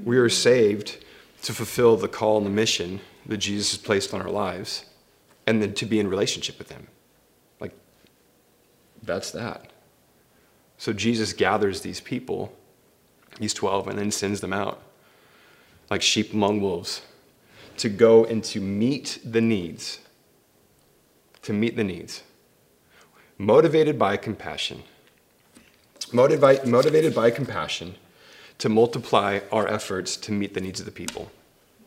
We 0.04 0.18
are 0.18 0.30
saved 0.30 1.04
to 1.44 1.54
fulfill 1.54 1.98
the 1.98 2.08
call 2.08 2.38
and 2.38 2.46
the 2.46 2.52
mission 2.52 3.02
that 3.26 3.38
Jesus 3.38 3.72
has 3.72 3.82
placed 3.82 4.14
on 4.14 4.22
our 4.22 4.30
lives, 4.30 4.86
and 5.46 5.62
then 5.62 5.74
to 5.76 5.86
be 5.86 6.00
in 6.00 6.08
relationship 6.08 6.58
with 6.58 6.72
Him. 6.72 6.88
Like, 7.60 7.74
that's 9.02 9.32
that. 9.32 9.72
So 10.78 10.94
Jesus 10.94 11.34
gathers 11.34 11.82
these 11.82 12.02
people, 12.02 12.54
these 13.40 13.54
12, 13.54 13.88
and 13.88 14.00
then 14.00 14.12
sends 14.12 14.42
them 14.42 14.54
out 14.54 14.82
like 15.90 16.02
sheep 16.02 16.34
among 16.34 16.62
wolves 16.62 17.02
to 17.78 17.90
go 17.90 18.26
and 18.26 18.44
to 18.46 18.60
meet 18.60 19.20
the 19.24 19.42
needs. 19.42 20.00
To 21.44 21.54
meet 21.54 21.76
the 21.76 21.84
needs. 21.84 22.24
Motivated 23.38 24.00
by 24.00 24.18
compassion 24.18 24.84
motivated, 26.14 26.68
motivated 26.68 27.16
by 27.16 27.32
compassion 27.32 27.96
to 28.60 28.70
multiply 28.70 29.40
our 29.52 29.68
efforts 29.68 30.16
to 30.18 30.32
meet 30.32 30.54
the 30.54 30.62
needs 30.62 30.80
of 30.80 30.86
the 30.86 30.92
people. 30.92 31.32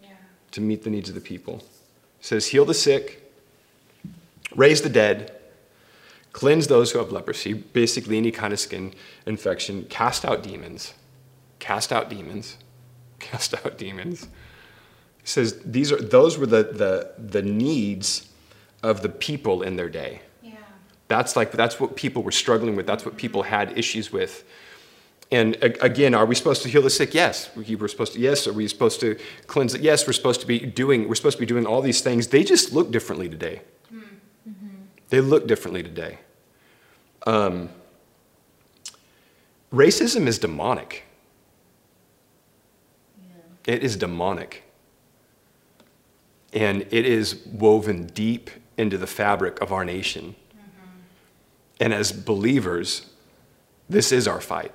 Yeah. 0.02 0.10
To 0.52 0.60
meet 0.60 0.84
the 0.84 0.90
needs 0.90 1.08
of 1.08 1.14
the 1.14 1.20
people. 1.20 1.56
It 2.20 2.26
says, 2.26 2.48
heal 2.48 2.64
the 2.64 2.74
sick, 2.74 3.32
raise 4.54 4.82
the 4.82 4.88
dead, 4.88 5.32
cleanse 6.32 6.66
those 6.66 6.92
who 6.92 6.98
have 6.98 7.12
leprosy, 7.12 7.54
basically 7.54 8.18
any 8.18 8.30
kind 8.30 8.52
of 8.52 8.60
skin 8.60 8.94
infection, 9.24 9.84
cast 9.84 10.24
out 10.24 10.42
demons, 10.42 10.94
cast 11.60 11.92
out 11.92 12.10
demons, 12.10 12.58
cast 13.18 13.54
out 13.54 13.78
demons. 13.78 14.24
It 14.24 15.28
says 15.28 15.60
these 15.64 15.90
are 15.90 15.96
those 16.00 16.38
were 16.38 16.46
the, 16.46 16.62
the, 16.62 17.12
the 17.18 17.42
needs 17.42 18.28
of 18.82 19.02
the 19.02 19.08
people 19.08 19.62
in 19.62 19.76
their 19.76 19.88
day. 19.88 20.20
Yeah. 20.42 20.52
That's 21.08 21.36
like 21.36 21.52
that's 21.52 21.80
what 21.80 21.96
people 21.96 22.22
were 22.22 22.32
struggling 22.32 22.76
with. 22.76 22.86
That's 22.86 23.04
what 23.04 23.16
people 23.16 23.42
mm-hmm. 23.42 23.50
had 23.50 23.78
issues 23.78 24.12
with. 24.12 24.44
And 25.32 25.56
again, 25.60 26.14
are 26.14 26.24
we 26.24 26.36
supposed 26.36 26.62
to 26.62 26.68
heal 26.68 26.82
the 26.82 26.90
sick? 26.90 27.12
Yes. 27.12 27.50
We're 27.56 27.88
supposed 27.88 28.12
to. 28.12 28.20
Yes. 28.20 28.46
Are 28.46 28.52
we 28.52 28.68
supposed 28.68 29.00
to 29.00 29.18
cleanse 29.46 29.74
it? 29.74 29.80
Yes. 29.80 30.06
We're 30.06 30.12
supposed 30.12 30.40
to 30.40 30.46
be 30.46 30.60
doing. 30.60 31.08
We're 31.08 31.16
supposed 31.16 31.36
to 31.36 31.40
be 31.40 31.46
doing 31.46 31.66
all 31.66 31.82
these 31.82 32.00
things. 32.00 32.28
They 32.28 32.44
just 32.44 32.72
look 32.72 32.92
differently 32.92 33.28
today. 33.28 33.62
Mm-hmm. 33.92 34.68
They 35.08 35.20
look 35.20 35.48
differently 35.48 35.82
today. 35.82 36.18
Um, 37.26 37.70
racism 39.72 40.28
is 40.28 40.38
demonic. 40.38 41.02
Yeah. 43.20 43.74
It 43.74 43.82
is 43.82 43.96
demonic. 43.96 44.62
And 46.52 46.82
it 46.82 47.04
is 47.04 47.44
woven 47.46 48.06
deep 48.06 48.48
into 48.78 48.96
the 48.96 49.08
fabric 49.08 49.60
of 49.60 49.72
our 49.72 49.84
nation. 49.84 50.36
And 51.80 51.92
as 51.92 52.12
believers, 52.12 53.10
this 53.90 54.12
is 54.12 54.26
our 54.26 54.40
fight. 54.40 54.72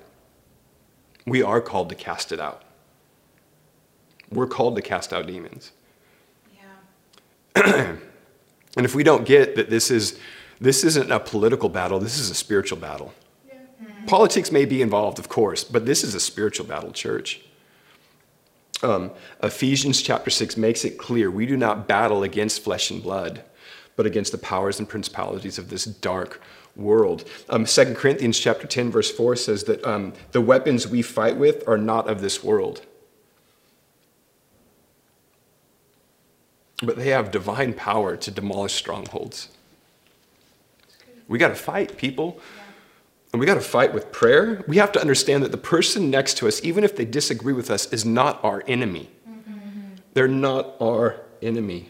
We 1.26 1.44
are 1.44 1.62
called 1.62 1.90
to 1.90 1.96
cast 1.96 2.32
it 2.32 2.40
out. 2.40 2.64
We're 4.32 4.48
called 4.48 4.76
to 4.78 4.82
cast 4.82 5.14
out 5.14 5.28
demons. 5.28 5.72
Yeah. 7.56 7.98
and 8.78 8.86
if 8.86 8.96
we 8.96 9.04
don't 9.04 9.26
get 9.26 9.56
that 9.56 9.70
this 9.70 9.92
is 9.92 10.20
this 10.60 10.84
isn't 10.84 11.12
a 11.12 11.20
political 11.20 11.70
battle, 11.70 12.00
this 12.00 12.20
is 12.20 12.30
a 12.30 12.36
spiritual 12.36 12.78
battle. 12.78 13.14
Yeah. 13.48 13.56
Mm-hmm. 13.84 14.06
Politics 14.06 14.52
may 14.52 14.66
be 14.66 14.82
involved, 14.82 15.20
of 15.20 15.28
course, 15.28 15.64
but 15.64 15.86
this 15.86 16.04
is 16.04 16.14
a 16.16 16.20
spiritual 16.20 16.66
battle, 16.68 16.92
church. 16.92 17.42
Um, 18.84 19.12
Ephesians 19.44 20.02
chapter 20.02 20.30
6 20.30 20.58
makes 20.58 20.86
it 20.86 20.98
clear 20.98 21.30
we 21.30 21.46
do 21.46 21.58
not 21.58 21.88
battle 21.88 22.24
against 22.24 22.64
flesh 22.64 22.90
and 22.90 23.02
blood, 23.02 23.44
but 23.96 24.06
against 24.06 24.32
the 24.32 24.38
powers 24.38 24.80
and 24.80 24.88
principalities 24.88 25.58
of 25.58 25.70
this 25.70 25.86
dark 25.86 26.42
world. 26.76 27.28
Um, 27.50 27.66
2 27.66 27.96
Corinthians 27.96 28.40
chapter 28.40 28.68
10, 28.68 28.92
verse 28.92 29.12
4 29.12 29.36
says 29.36 29.64
that 29.66 29.86
um, 29.86 30.14
the 30.32 30.42
weapons 30.42 30.88
we 30.88 31.02
fight 31.02 31.38
with 31.38 31.68
are 31.68 31.78
not 31.78 32.10
of 32.10 32.22
this 32.22 32.44
world. 32.44 32.86
But 36.84 36.96
they 36.96 37.10
have 37.10 37.32
divine 37.32 37.74
power 37.74 38.18
to 38.18 38.32
demolish 38.32 38.74
strongholds. 38.74 39.50
We 41.28 41.38
got 41.38 41.50
to 41.50 41.56
fight, 41.56 41.98
people. 41.98 42.40
And 43.32 43.40
we 43.40 43.46
got 43.46 43.54
to 43.54 43.62
fight 43.62 43.94
with 43.94 44.12
prayer. 44.12 44.64
We 44.68 44.78
have 44.78 44.92
to 44.94 45.00
understand 45.00 45.44
that 45.44 45.52
the 45.52 45.58
person 45.58 46.10
next 46.10 46.38
to 46.38 46.48
us, 46.48 46.64
even 46.64 46.84
if 46.84 46.96
they 46.96 47.06
disagree 47.06 47.54
with 47.54 47.72
us, 47.72 47.92
is 47.94 48.04
not 48.04 48.44
our 48.44 48.64
enemy. 48.68 49.10
Mm-hmm. 49.30 49.96
They're 50.14 50.28
not 50.28 50.76
our 50.82 51.22
enemy. 51.42 51.90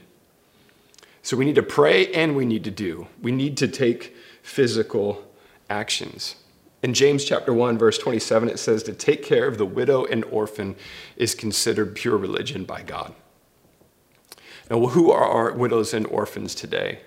So 1.24 1.38
we 1.38 1.46
need 1.46 1.56
to 1.56 1.64
pray 1.64 2.12
and 2.14 2.36
we 2.36 2.46
need 2.46 2.64
to 2.64 2.72
do. 2.72 3.08
We 3.22 3.32
need 3.32 3.58
to 3.58 3.68
take 3.68 4.16
physical 4.42 5.24
actions. 5.70 6.36
In 6.84 6.94
James 6.94 7.24
chapter 7.24 7.54
1 7.54 7.78
verse 7.78 7.98
27 7.98 8.50
it 8.50 8.58
says 8.58 8.84
to 8.84 8.94
take 8.94 9.24
care 9.24 9.48
of 9.48 9.58
the 9.58 9.66
widow 9.66 10.06
and 10.06 10.24
orphan 10.26 10.76
is 11.16 11.36
considered 11.36 11.96
pure 11.96 12.18
religion 12.18 12.64
by 12.64 12.82
God. 12.82 13.14
Now 14.70 14.88
who 14.88 15.12
are 15.12 15.26
our 15.26 15.52
widows 15.54 15.94
and 15.94 16.08
orphans 16.08 16.56
today? 16.56 17.02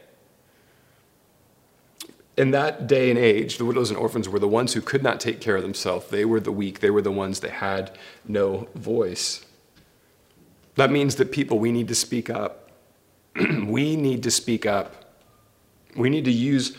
In 2.37 2.50
that 2.50 2.88
day 2.88 3.11
and 3.11 3.18
age, 3.18 3.59
the 3.59 3.64
widows 3.64 3.90
and 3.90 3.98
orphans 3.98 4.29
were 4.29 4.40
the 4.40 4.48
ones 4.48 4.74
who 4.74 4.81
could 4.81 5.03
not 5.05 5.20
take 5.20 5.40
care 5.40 5.57
of 5.57 5.62
themselves. 5.62 6.09
They 6.09 6.24
were 6.24 6.40
the 6.40 6.50
weak. 6.50 6.81
They 6.81 6.90
were 6.90 7.03
the 7.03 7.12
ones 7.12 7.40
that 7.40 7.53
had 7.53 7.96
no 8.27 8.68
voice. 8.74 9.44
That 10.74 10.90
means 10.90 11.14
that 11.16 11.31
people, 11.31 11.61
we 11.61 11.70
need 11.70 11.87
to 11.88 11.94
speak 11.94 12.29
up. 12.29 12.63
we 13.66 13.97
need 13.97 14.23
to 14.23 14.31
speak 14.31 14.66
up. 14.66 15.05
We 15.97 16.11
need 16.11 16.25
to 16.25 16.33
use 16.33 16.77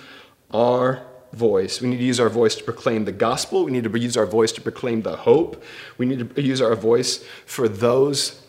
our 0.51 1.05
voice. 1.33 1.81
We 1.81 1.89
need 1.89 1.97
to 1.97 2.03
use 2.03 2.19
our 2.19 2.29
voice 2.29 2.55
to 2.55 2.63
proclaim 2.63 3.05
the 3.05 3.11
gospel. 3.11 3.65
We 3.65 3.71
need 3.71 3.83
to 3.83 3.99
use 3.99 4.17
our 4.17 4.25
voice 4.25 4.51
to 4.53 4.61
proclaim 4.61 5.01
the 5.01 5.15
hope. 5.15 5.63
We 5.97 6.05
need 6.05 6.35
to 6.35 6.41
use 6.41 6.61
our 6.61 6.75
voice 6.75 7.23
for 7.45 7.67
those 7.67 8.41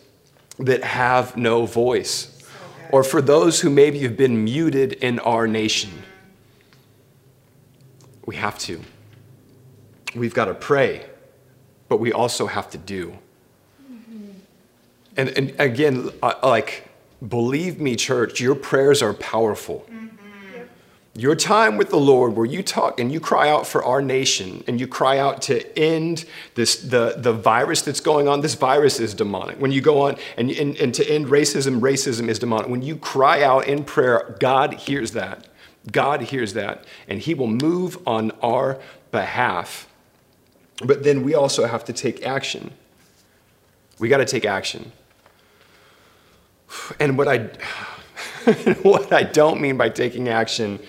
that 0.59 0.85
have 0.85 1.37
no 1.37 1.67
voice 1.67 2.33
or 2.91 3.03
for 3.03 3.21
those 3.21 3.61
who 3.61 3.71
maybe 3.71 4.01
have 4.01 4.17
been 4.17 4.45
muted 4.45 4.93
in 4.95 5.19
our 5.21 5.47
nation. 5.47 5.91
We 8.25 8.37
have 8.37 8.59
to. 8.61 8.81
We've 10.15 10.35
got 10.35 10.47
to 10.47 10.55
pray, 10.55 11.05
but 11.89 11.99
we 11.99 12.13
also 12.13 12.47
have 12.47 12.71
to 12.71 12.79
do. 12.79 13.19
And, 15.17 15.31
and 15.31 15.55
again, 15.59 16.11
like, 16.43 16.89
believe 17.27 17.81
me, 17.81 17.97
church, 17.97 18.41
your 18.41 18.55
prayers 18.55 19.03
are 19.03 19.15
powerful 19.15 19.87
your 21.17 21.35
time 21.35 21.79
with 21.79 21.89
the 21.89 21.99
Lord, 21.99 22.37
where 22.37 22.45
you 22.45 22.63
talk 22.63 23.01
and 23.01 23.11
you 23.11 23.21
cry 23.21 23.49
out 23.49 23.67
for 23.67 23.83
our 23.83 24.03
nation 24.03 24.63
and 24.67 24.79
you 24.79 24.87
cry 24.87 25.19
out 25.19 25.41
to 25.43 25.79
end 25.79 26.27
this, 26.55 26.77
the, 26.77 27.15
the 27.17 27.33
virus 27.33 27.83
that's 27.83 28.01
going 28.01 28.29
on, 28.29 28.43
this 28.43 28.55
virus 28.55 29.01
is 29.01 29.15
demonic. 29.15 29.59
When 29.59 29.73
you 29.73 29.81
go 29.81 30.03
on 30.03 30.17
and, 30.37 30.51
and, 30.51 30.77
and 30.77 30.95
to 30.95 31.09
end 31.09 31.27
racism, 31.27 31.81
racism 31.81 32.29
is 32.29 32.39
demonic. 32.39 32.69
When 32.69 32.83
you 32.83 32.97
cry 32.97 33.43
out 33.43 33.67
in 33.67 33.85
prayer, 33.85 34.37
God 34.39 34.75
hears 34.75 35.13
that. 35.13 35.47
God 35.91 36.21
hears 36.21 36.53
that, 36.55 36.85
and 37.09 37.21
He 37.21 37.33
will 37.33 37.47
move 37.47 37.97
on 38.07 38.33
our 38.43 38.79
behalf. 39.13 39.89
But 40.85 41.05
then 41.05 41.23
we 41.23 41.35
also 41.35 41.67
have 41.67 41.85
to 41.85 41.93
take 41.93 42.27
action. 42.27 42.73
We 43.99 44.09
got 44.09 44.19
to 44.19 44.25
take 44.25 44.45
action. 44.45 44.93
And 47.01 47.17
what 47.19 47.29
I, 47.29 47.39
what 48.83 49.13
I 49.13 49.23
don't 49.23 49.61
mean 49.61 49.77
by 49.77 49.89
taking 49.89 50.29
action 50.29 50.81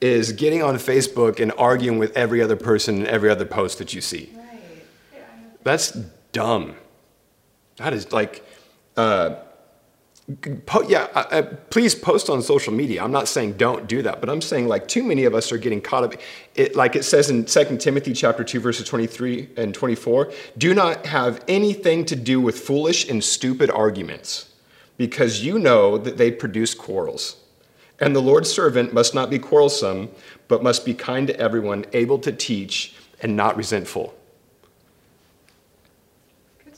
is 0.00 0.32
getting 0.32 0.62
on 0.62 0.76
Facebook 0.76 1.40
and 1.40 1.52
arguing 1.56 1.98
with 1.98 2.16
every 2.16 2.42
other 2.42 2.56
person 2.56 2.98
and 2.98 3.06
every 3.06 3.30
other 3.30 3.46
post 3.46 3.78
that 3.78 3.94
you 3.94 4.00
see. 4.00 4.30
Right. 4.34 4.60
Yeah. 5.14 5.20
That's 5.62 5.92
dumb. 6.32 6.76
That 7.76 7.92
is 7.92 8.12
like, 8.12 8.44
uh, 8.96 9.36
po- 10.66 10.82
yeah, 10.82 11.08
uh, 11.14 11.24
uh, 11.30 11.42
please 11.70 11.94
post 11.94 12.28
on 12.28 12.42
social 12.42 12.72
media. 12.72 13.02
I'm 13.02 13.12
not 13.12 13.28
saying 13.28 13.54
don't 13.54 13.86
do 13.86 14.02
that, 14.02 14.20
but 14.20 14.28
I'm 14.28 14.40
saying 14.40 14.68
like 14.68 14.88
too 14.88 15.02
many 15.02 15.24
of 15.24 15.34
us 15.34 15.50
are 15.52 15.58
getting 15.58 15.80
caught 15.80 16.04
up. 16.04 16.14
It, 16.54 16.76
like 16.76 16.96
it 16.96 17.04
says 17.04 17.30
in 17.30 17.44
2 17.44 17.78
Timothy 17.78 18.12
chapter 18.12 18.44
2, 18.44 18.60
verses 18.60 18.86
23 18.86 19.50
and 19.56 19.74
24, 19.74 20.32
do 20.58 20.74
not 20.74 21.06
have 21.06 21.42
anything 21.48 22.04
to 22.06 22.16
do 22.16 22.40
with 22.40 22.58
foolish 22.58 23.08
and 23.08 23.22
stupid 23.22 23.70
arguments 23.70 24.50
because 24.96 25.44
you 25.44 25.58
know 25.58 25.98
that 25.98 26.16
they 26.16 26.30
produce 26.30 26.74
quarrels. 26.74 27.36
And 28.00 28.14
the 28.14 28.20
Lord's 28.20 28.50
servant 28.50 28.92
must 28.92 29.14
not 29.14 29.30
be 29.30 29.38
quarrelsome, 29.38 30.10
but 30.48 30.62
must 30.62 30.84
be 30.84 30.94
kind 30.94 31.26
to 31.28 31.38
everyone, 31.38 31.84
able 31.92 32.18
to 32.20 32.32
teach, 32.32 32.94
and 33.20 33.36
not 33.36 33.56
resentful. 33.56 34.14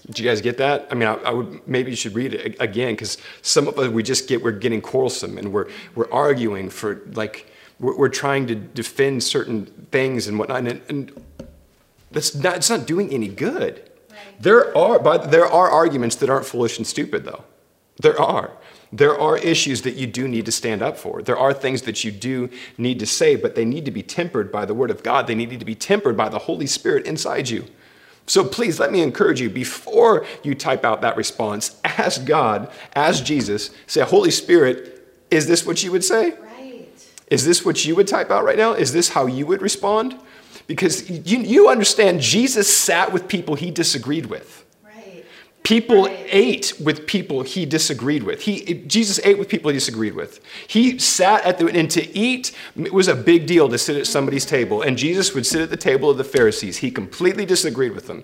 Did 0.07 0.21
you 0.21 0.25
guys 0.25 0.41
get 0.41 0.59
that? 0.59 0.87
I 0.91 0.95
mean, 0.95 1.09
I, 1.09 1.15
I 1.15 1.31
would 1.31 1.67
maybe 1.67 1.91
you 1.91 1.97
should 1.97 2.15
read 2.15 2.33
it 2.33 2.57
again 2.61 2.93
because 2.93 3.19
some 3.43 3.67
of 3.67 3.77
us 3.79 3.89
we 3.89 4.05
just 4.05 4.29
get 4.29 4.43
we're 4.43 4.53
getting 4.53 4.81
quarrelsome 4.81 5.37
and 5.37 5.53
we're 5.53 5.69
we're 5.97 6.11
arguing 6.13 6.71
for 6.71 7.03
like 7.15 7.51
we're, 7.81 7.97
we're 7.97 8.09
trying 8.09 8.47
to 8.47 8.55
defend 8.55 9.25
certain 9.25 9.67
things 9.91 10.29
and 10.29 10.39
whatnot, 10.39 10.59
and, 10.59 10.81
and 10.89 11.25
that's 12.13 12.37
not 12.37 12.57
it's 12.57 12.71
not 12.71 12.87
doing 12.87 13.11
any 13.11 13.27
good. 13.27 13.91
Right. 14.09 14.19
There 14.39 14.77
are 14.79 15.01
but 15.01 15.33
there 15.33 15.47
are 15.47 15.69
arguments 15.69 16.15
that 16.17 16.31
aren't 16.31 16.47
foolish 16.47 16.79
and 16.79 16.87
stupid 16.87 17.25
though. 17.25 17.43
There 17.99 18.21
are. 18.21 18.51
There 18.93 19.19
are 19.19 19.37
issues 19.39 19.83
that 19.83 19.97
you 19.97 20.07
do 20.07 20.29
need 20.29 20.47
to 20.47 20.53
stand 20.53 20.81
up 20.81 20.97
for. 20.97 21.23
There 21.23 21.39
are 21.39 21.53
things 21.53 21.83
that 21.83 22.05
you 22.05 22.13
do 22.13 22.51
need 22.79 22.99
to 23.01 23.07
say, 23.07 23.37
but 23.37 23.55
they 23.55 23.65
need 23.65 23.85
to 23.85 23.91
be 23.91 24.03
tempered 24.03 24.53
by 24.53 24.65
the 24.65 24.75
Word 24.75 24.91
of 24.91 25.03
God. 25.03 25.27
They 25.27 25.35
need 25.35 25.59
to 25.59 25.65
be 25.67 25.75
tempered 25.75 26.17
by 26.17 26.29
the 26.29 26.39
Holy 26.41 26.67
Spirit 26.67 27.05
inside 27.07 27.49
you. 27.49 27.67
So 28.27 28.45
please 28.45 28.81
let 28.81 28.93
me 28.93 29.03
encourage 29.03 29.41
you 29.41 29.49
before 29.49 30.27
you 30.43 30.55
type 30.55 30.85
out 30.85 31.01
that 31.01 31.17
response, 31.17 31.81
ask 31.85 32.25
God, 32.25 32.71
ask 32.95 33.25
Jesus, 33.25 33.71
say, 33.87 34.03
Holy 34.03 34.31
Spirit, 34.31 34.93
is 35.31 35.47
this 35.47 35.65
what 35.65 35.83
you 35.83 35.93
would 35.93 36.05
say? 36.05 36.33
Right. 36.33 36.89
Is 37.29 37.45
this 37.45 37.65
what 37.65 37.85
you 37.85 37.95
would 37.97 38.09
type 38.09 38.31
out 38.31 38.45
right 38.45 38.57
now? 38.57 38.73
Is 38.73 38.93
this 38.93 39.11
how 39.11 39.27
you 39.27 39.47
would 39.47 39.63
respond? 39.63 40.19
Because 40.67 41.09
you, 41.09 41.39
you 41.39 41.69
understand 41.69 42.21
Jesus 42.21 42.75
sat 42.77 43.13
with 43.13 43.29
people 43.29 43.55
he 43.55 43.71
disagreed 43.71 44.27
with. 44.27 44.66
People 45.67 46.07
ate 46.27 46.75
with 46.79 47.09
people 47.09 47.43
he 47.43 47.67
disagreed 47.67 48.23
with. 48.23 48.43
He, 48.43 48.85
Jesus 48.87 49.19
ate 49.25 49.37
with 49.37 49.49
people 49.49 49.69
he 49.73 49.77
disagreed 49.77 50.15
with. 50.15 50.39
He 50.69 50.97
sat 51.01 51.45
at 51.45 51.59
the, 51.59 51.67
and 51.67 51.91
to 51.91 52.17
eat 52.17 52.53
it 52.77 52.93
was 52.93 53.09
a 53.09 53.17
big 53.17 53.49
deal 53.49 53.69
to 53.71 53.77
sit 53.77 53.97
at 53.97 54.07
somebody's 54.07 54.47
table. 54.47 54.83
And 54.83 54.97
Jesus 54.97 55.35
would 55.35 55.45
sit 55.45 55.61
at 55.61 55.71
the 55.71 55.77
table 55.77 56.09
of 56.09 56.19
the 56.19 56.25
Pharisees. 56.25 56.77
He 56.77 56.93
completely 56.93 57.45
disagreed 57.45 57.97
with 57.97 58.07
them. 58.07 58.23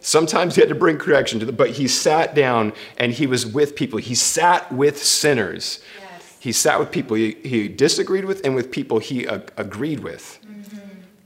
Sometimes 0.00 0.54
he 0.54 0.62
had 0.62 0.70
to 0.70 0.74
bring 0.74 0.96
correction 0.96 1.38
to 1.40 1.44
them, 1.44 1.56
but 1.56 1.72
he 1.72 1.86
sat 1.88 2.34
down 2.34 2.72
and 2.96 3.12
he 3.12 3.26
was 3.26 3.44
with 3.44 3.76
people. 3.76 3.98
He 3.98 4.14
sat 4.14 4.72
with 4.72 4.96
sinners. 4.96 5.80
Yes. 6.00 6.36
He 6.40 6.52
sat 6.52 6.80
with 6.80 6.90
people 6.90 7.18
he, 7.18 7.32
he, 7.44 7.68
disagreed 7.68 8.24
with 8.24 8.46
and 8.46 8.54
with 8.54 8.70
people 8.70 8.98
he 8.98 9.28
uh, 9.28 9.40
agreed 9.58 10.00
with. 10.00 10.38
Mm-hmm. 10.42 10.78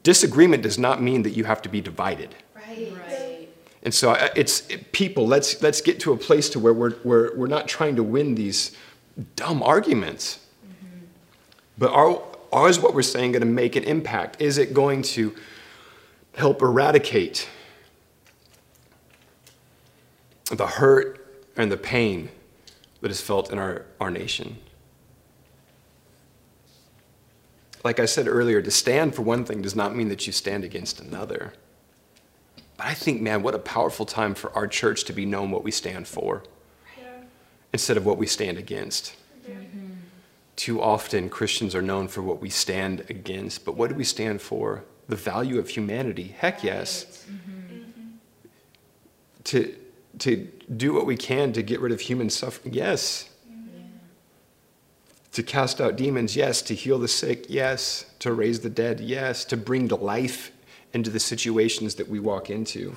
Disagreement 0.03 0.65
does 0.65 0.77
not 0.77 1.01
mean 1.01 1.23
that 1.23 1.37
you 1.37 1.45
have 1.45 1.63
to 1.63 1.69
be 1.69 1.81
divided. 1.81 2.35
Right. 2.53 2.93
right. 3.07 3.12
And 3.83 3.93
so 3.93 4.13
it's 4.37 4.69
it, 4.69 4.93
people, 4.93 5.27
let's, 5.27 5.61
let's 5.61 5.81
get 5.81 5.99
to 6.01 6.13
a 6.13 6.17
place 6.17 6.49
to 6.51 6.61
where 6.61 6.73
we're, 6.73 6.95
we're, 7.03 7.37
we're 7.37 7.47
not 7.49 7.67
trying 7.67 7.97
to 7.97 8.03
win 8.03 8.35
these 8.37 8.77
dumb 9.35 9.63
arguments. 9.63 10.39
Mm-hmm. 10.65 11.07
But 11.79 11.93
are, 11.93 12.23
are 12.53 12.69
is 12.69 12.79
what 12.79 12.95
we're 12.95 13.03
saying 13.03 13.33
going 13.33 13.41
to 13.41 13.47
make 13.47 13.75
an 13.75 13.85
impact? 13.85 14.41
Is 14.41 14.59
it 14.59 14.73
going 14.73 15.03
to 15.03 15.35
help 16.35 16.63
eradicate 16.63 17.49
the 20.51 20.67
hurt 20.67 21.45
and 21.57 21.73
the 21.73 21.77
pain 21.77 22.29
that 23.01 23.11
is 23.11 23.21
felt 23.21 23.51
in 23.51 23.59
our, 23.59 23.87
our 24.01 24.11
nation? 24.11 24.59
Like 27.85 27.99
I 27.99 28.05
said 28.05 28.29
earlier, 28.29 28.63
to 28.63 28.71
stand 28.71 29.17
for 29.17 29.23
one 29.23 29.45
thing 29.45 29.61
does 29.61 29.75
not 29.75 29.97
mean 29.97 30.09
that 30.09 30.25
you 30.27 30.33
stand 30.33 30.63
against 30.63 31.01
another. 31.01 31.53
But 32.83 32.91
I 32.91 32.95
think, 32.95 33.21
man, 33.21 33.45
what 33.45 33.55
a 33.55 33.61
powerful 33.61 34.05
time 34.05 34.35
for 34.35 34.53
our 34.57 34.67
church 34.67 35.05
to 35.05 35.13
be 35.13 35.25
known 35.25 35.53
what 35.53 35.63
we 35.63 35.71
stand 35.71 36.09
for 36.09 36.43
yeah. 36.99 37.05
instead 37.73 37.97
of 37.97 38.05
what 38.05 38.19
we 38.19 38.27
stand 38.27 38.59
against. 38.59 39.15
Mm-hmm. 39.49 39.93
Too 40.57 40.83
often, 40.83 41.29
Christians 41.29 41.77
are 41.77 41.83
known 41.83 42.09
for 42.09 42.23
what 42.23 42.41
we 42.41 42.51
stand 42.51 43.05
against, 43.09 43.65
but 43.65 43.77
what 43.77 43.89
do 43.89 43.95
we 43.95 44.03
stand 44.03 44.43
for? 44.43 44.83
The 45.07 45.15
value 45.15 45.61
of 45.61 45.69
humanity. 45.69 46.35
Heck 46.37 46.65
yes. 46.65 47.25
Mm-hmm. 47.31 48.17
To, 49.45 49.77
to 50.19 50.49
do 50.77 50.93
what 50.93 51.07
we 51.07 51.17
can 51.17 51.53
to 51.53 51.63
get 51.63 51.79
rid 51.79 51.93
of 51.93 52.01
human 52.01 52.31
suffering. 52.31 52.75
Yes. 52.75 53.29
To 55.33 55.43
cast 55.45 55.81
out 55.81 55.95
demons, 55.95 56.35
yes. 56.35 56.63
To 56.63 56.75
heal 56.75 56.99
the 56.99 57.07
sick, 57.07 57.47
yes. 57.49 58.07
To 58.19 58.33
raise 58.33 58.59
the 58.59 58.71
dead, 58.71 58.99
yes. 58.99 59.45
To 59.47 59.57
bring 59.57 59.87
to 59.87 59.95
life 59.95 60.51
into 60.93 61.11
the 61.11 61.21
situations 61.21 61.95
that 61.97 62.09
we 62.09 62.21
walk 62.21 62.51
into. 62.51 62.95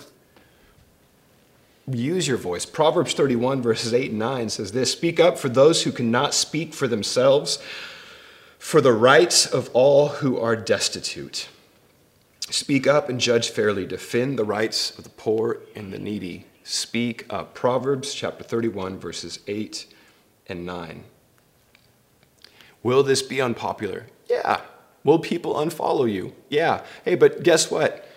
Use 1.88 2.28
your 2.28 2.38
voice. 2.38 2.66
Proverbs 2.66 3.14
31, 3.14 3.62
verses 3.62 3.94
8 3.94 4.10
and 4.10 4.20
9 4.20 4.50
says 4.50 4.72
this 4.72 4.92
Speak 4.92 5.20
up 5.20 5.38
for 5.38 5.50
those 5.50 5.84
who 5.84 5.92
cannot 5.92 6.34
speak 6.34 6.74
for 6.74 6.88
themselves, 6.88 7.60
for 8.58 8.82
the 8.82 8.94
rights 8.94 9.46
of 9.46 9.70
all 9.74 10.08
who 10.08 10.40
are 10.40 10.56
destitute. 10.56 11.48
Speak 12.50 12.88
up 12.88 13.10
and 13.10 13.20
judge 13.20 13.50
fairly. 13.50 13.86
Defend 13.86 14.38
the 14.38 14.44
rights 14.44 14.98
of 14.98 15.04
the 15.04 15.10
poor 15.12 15.60
and 15.76 15.94
the 15.94 16.00
needy. 16.00 16.46
Speak 16.64 17.26
up. 17.32 17.54
Proverbs 17.54 18.14
chapter 18.14 18.44
31, 18.44 19.00
verses 19.00 19.40
8 19.48 19.86
and 20.48 20.66
9. 20.66 21.04
Will 22.82 23.04
this 23.04 23.22
be 23.22 23.42
unpopular? 23.42 24.08
Yeah, 24.28 24.62
Will 25.06 25.20
people 25.20 25.54
unfollow 25.54 26.12
you? 26.12 26.34
Yeah. 26.50 26.84
Hey, 27.06 27.15
but 27.15 27.44
guess 27.44 27.72
what? 27.72 28.10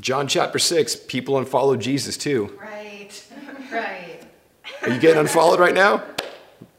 John 0.00 0.28
chapter 0.28 0.60
6, 0.60 0.96
people 1.08 1.34
unfollow 1.34 1.76
Jesus 1.76 2.16
too. 2.16 2.56
Right, 2.58 3.10
right. 3.72 4.22
Are 4.82 4.90
you 4.90 5.00
getting 5.00 5.18
unfollowed 5.18 5.58
right 5.58 5.74
now? 5.74 6.04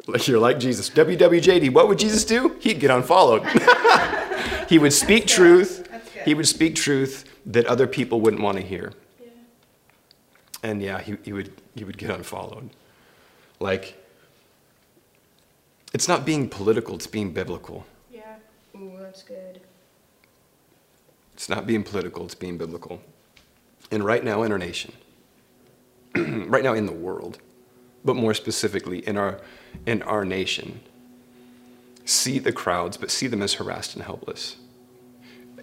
Like 0.08 0.28
you're 0.30 0.40
like 0.40 0.60
Jesus. 0.60 0.90
WWJD, 0.90 1.74
what 1.74 1.90
would 1.90 2.00
Jesus 2.00 2.24
do? 2.24 2.56
He'd 2.62 2.80
get 2.80 2.90
unfollowed. 2.90 3.46
he 4.70 4.80
would 4.80 4.94
speak 4.94 5.24
That's 5.24 5.34
truth. 5.34 5.90
He 6.24 6.34
would 6.34 6.48
speak 6.48 6.76
truth 6.76 7.26
that 7.46 7.66
other 7.66 7.86
people 7.86 8.22
wouldn't 8.22 8.42
want 8.42 8.58
to 8.58 8.64
hear. 8.64 8.94
Yeah. 9.22 9.28
And 10.64 10.82
yeah, 10.82 11.02
he, 11.02 11.18
he, 11.24 11.34
would, 11.34 11.52
he 11.76 11.84
would 11.84 11.98
get 11.98 12.12
unfollowed. 12.12 12.70
Like, 13.60 14.02
it's 15.94 16.08
not 16.08 16.26
being 16.26 16.48
political, 16.48 16.96
it's 16.96 17.08
being 17.08 17.34
biblical. 17.34 17.86
Ooh, 18.80 18.94
that's 19.00 19.24
good. 19.24 19.60
It's 21.34 21.50
not 21.50 21.68
being 21.68 21.84
political, 21.84 22.26
it's 22.26 22.36
being 22.36 22.58
biblical. 22.58 23.02
And 23.92 24.04
right 24.04 24.24
now 24.24 24.44
in 24.44 24.52
our 24.52 24.58
nation, 24.58 24.94
right 26.16 26.64
now 26.64 26.74
in 26.74 26.86
the 26.86 26.94
world, 26.94 27.40
but 28.06 28.16
more 28.16 28.34
specifically 28.34 29.06
in 29.08 29.18
our, 29.18 29.40
in 29.86 30.02
our 30.04 30.24
nation, 30.24 30.80
see 32.06 32.40
the 32.40 32.52
crowds, 32.52 32.98
but 32.98 33.12
see 33.12 33.28
them 33.28 33.42
as 33.42 33.54
harassed 33.54 33.96
and 33.96 34.04
helpless. 34.04 34.58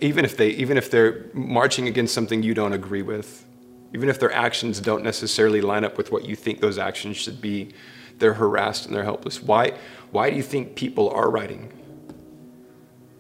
Even 0.01 0.25
if, 0.25 0.37
they, 0.37 0.51
even 0.51 0.77
if 0.77 0.91
they're 0.91 1.27
marching 1.33 1.89
against 1.89 2.13
something 2.13 2.43
you 2.43 2.53
don't 2.53 2.75
agree 2.75 3.03
with, 3.03 3.47
even 3.95 4.09
if 4.11 4.21
their 4.21 4.33
actions 4.33 4.81
don't 4.81 5.03
necessarily 5.03 5.63
line 5.63 5.85
up 5.85 5.97
with 5.97 6.13
what 6.13 6.27
you 6.27 6.37
think 6.37 6.61
those 6.61 6.77
actions 6.77 7.17
should 7.17 7.41
be, 7.41 7.73
they're 8.19 8.35
harassed 8.35 8.87
and 8.87 8.95
they're 8.95 9.05
helpless. 9.05 9.43
Why, 9.43 9.73
why 10.11 10.29
do 10.29 10.37
you 10.37 10.43
think 10.43 10.75
people 10.75 11.09
are 11.11 11.31
writing 11.31 11.73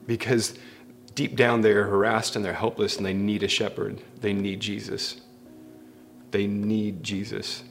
because 0.07 0.55
deep 1.15 1.35
down 1.37 1.63
they're 1.63 1.87
harassed 1.87 2.37
and 2.37 2.45
they're 2.45 2.53
helpless 2.53 2.97
and 2.97 3.07
they 3.07 3.15
need 3.15 3.43
a 3.43 3.49
shepherd. 3.49 4.03
They 4.21 4.33
need 4.33 4.61
Jesus. 4.61 5.21
They 6.31 6.47
need 6.47 7.03
Jesus. 7.03 7.65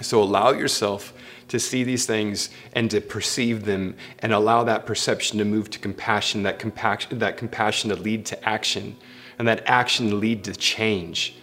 So 0.00 0.22
allow 0.22 0.50
yourself 0.50 1.12
to 1.48 1.60
see 1.60 1.84
these 1.84 2.04
things 2.04 2.50
and 2.72 2.90
to 2.90 3.00
perceive 3.00 3.64
them 3.64 3.96
and 4.18 4.32
allow 4.32 4.64
that 4.64 4.86
perception 4.86 5.38
to 5.38 5.44
move 5.44 5.70
to 5.70 5.78
compassion, 5.78 6.42
that 6.42 6.58
compassion, 6.58 7.18
that 7.20 7.36
compassion 7.36 7.90
to 7.90 7.96
lead 7.96 8.26
to 8.26 8.48
action, 8.48 8.96
and 9.38 9.46
that 9.46 9.62
action 9.66 10.10
to 10.10 10.16
lead 10.16 10.42
to 10.44 10.54
change. 10.54 11.36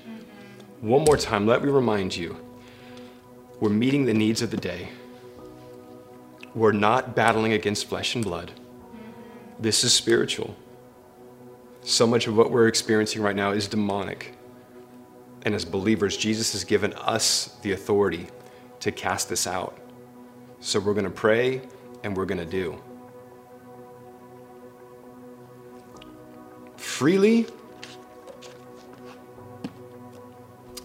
One 0.81 1.03
more 1.03 1.17
time, 1.17 1.47
let 1.47 1.63
me 1.63 1.69
remind 1.69 2.15
you 2.15 2.35
we're 3.59 3.69
meeting 3.69 4.05
the 4.05 4.13
needs 4.13 4.41
of 4.41 4.51
the 4.51 4.57
day. 4.57 4.89
We're 6.53 6.71
not 6.71 7.15
battling 7.15 7.53
against 7.53 7.87
flesh 7.87 8.15
and 8.15 8.23
blood. 8.23 8.51
This 9.61 9.83
is 9.83 9.93
spiritual. 9.93 10.55
So 11.83 12.07
much 12.07 12.25
of 12.25 12.35
what 12.35 12.49
we're 12.49 12.67
experiencing 12.67 13.21
right 13.21 13.35
now 13.35 13.51
is 13.51 13.67
demonic. 13.67 14.35
And 15.43 15.53
as 15.53 15.65
believers, 15.65 16.17
Jesus 16.17 16.51
has 16.53 16.63
given 16.63 16.93
us 16.93 17.55
the 17.61 17.73
authority 17.73 18.27
to 18.79 18.91
cast 18.91 19.29
this 19.29 19.45
out. 19.45 19.77
So 20.61 20.79
we're 20.79 20.95
going 20.95 21.05
to 21.05 21.11
pray 21.11 21.61
and 22.03 22.17
we're 22.17 22.25
going 22.25 22.39
to 22.39 22.45
do. 22.45 22.81
Freely 26.75 27.45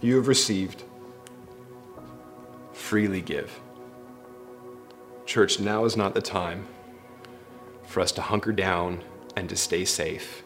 you 0.01 0.17
have 0.17 0.27
received, 0.27 0.83
freely 2.73 3.21
give. 3.21 3.59
Church, 5.25 5.59
now 5.59 5.85
is 5.85 5.97
not 5.97 6.13
the 6.13 6.21
time 6.21 6.67
for 7.97 8.01
us 8.01 8.11
to 8.11 8.21
hunker 8.21 8.51
down 8.51 9.03
and 9.35 9.49
to 9.49 9.55
stay 9.55 9.83
safe. 9.83 10.43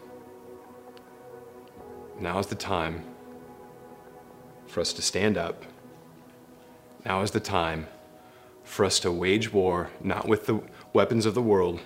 Now 2.17 2.39
is 2.39 2.47
the 2.47 2.55
time 2.55 3.03
for 4.67 4.79
us 4.79 4.93
to 4.93 5.01
stand 5.01 5.37
up. 5.37 5.65
Now 7.03 7.23
is 7.23 7.31
the 7.31 7.41
time 7.41 7.87
for 8.63 8.85
us 8.85 8.99
to 9.01 9.11
wage 9.11 9.51
war, 9.51 9.89
not 10.01 10.29
with 10.29 10.45
the 10.45 10.61
weapons 10.93 11.25
of 11.25 11.33
the 11.33 11.41
world, 11.41 11.81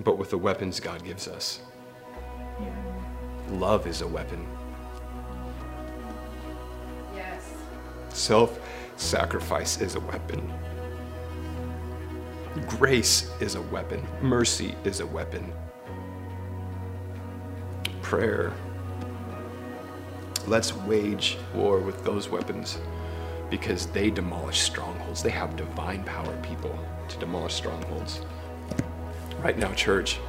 but 0.00 0.18
with 0.18 0.30
the 0.30 0.38
weapons 0.38 0.80
God 0.80 1.04
gives 1.04 1.28
us. 1.28 1.60
Love 3.50 3.86
is 3.86 4.00
a 4.00 4.08
weapon. 4.08 4.44
Yes. 7.14 7.52
Self 8.08 8.58
sacrifice 8.96 9.80
is 9.80 9.94
a 9.94 10.00
weapon. 10.00 10.52
Grace 12.68 13.30
is 13.40 13.54
a 13.54 13.62
weapon. 13.62 14.06
Mercy 14.20 14.74
is 14.84 15.00
a 15.00 15.06
weapon. 15.06 15.52
Prayer. 18.02 18.52
Let's 20.46 20.74
wage 20.74 21.38
war 21.54 21.80
with 21.80 22.04
those 22.04 22.28
weapons 22.28 22.78
because 23.50 23.86
they 23.86 24.10
demolish 24.10 24.60
strongholds. 24.60 25.22
They 25.22 25.30
have 25.30 25.56
divine 25.56 26.04
power, 26.04 26.36
people, 26.42 26.78
to 27.08 27.18
demolish 27.18 27.54
strongholds. 27.54 28.20
Right 29.42 29.58
now, 29.58 29.72
church, 29.72 30.20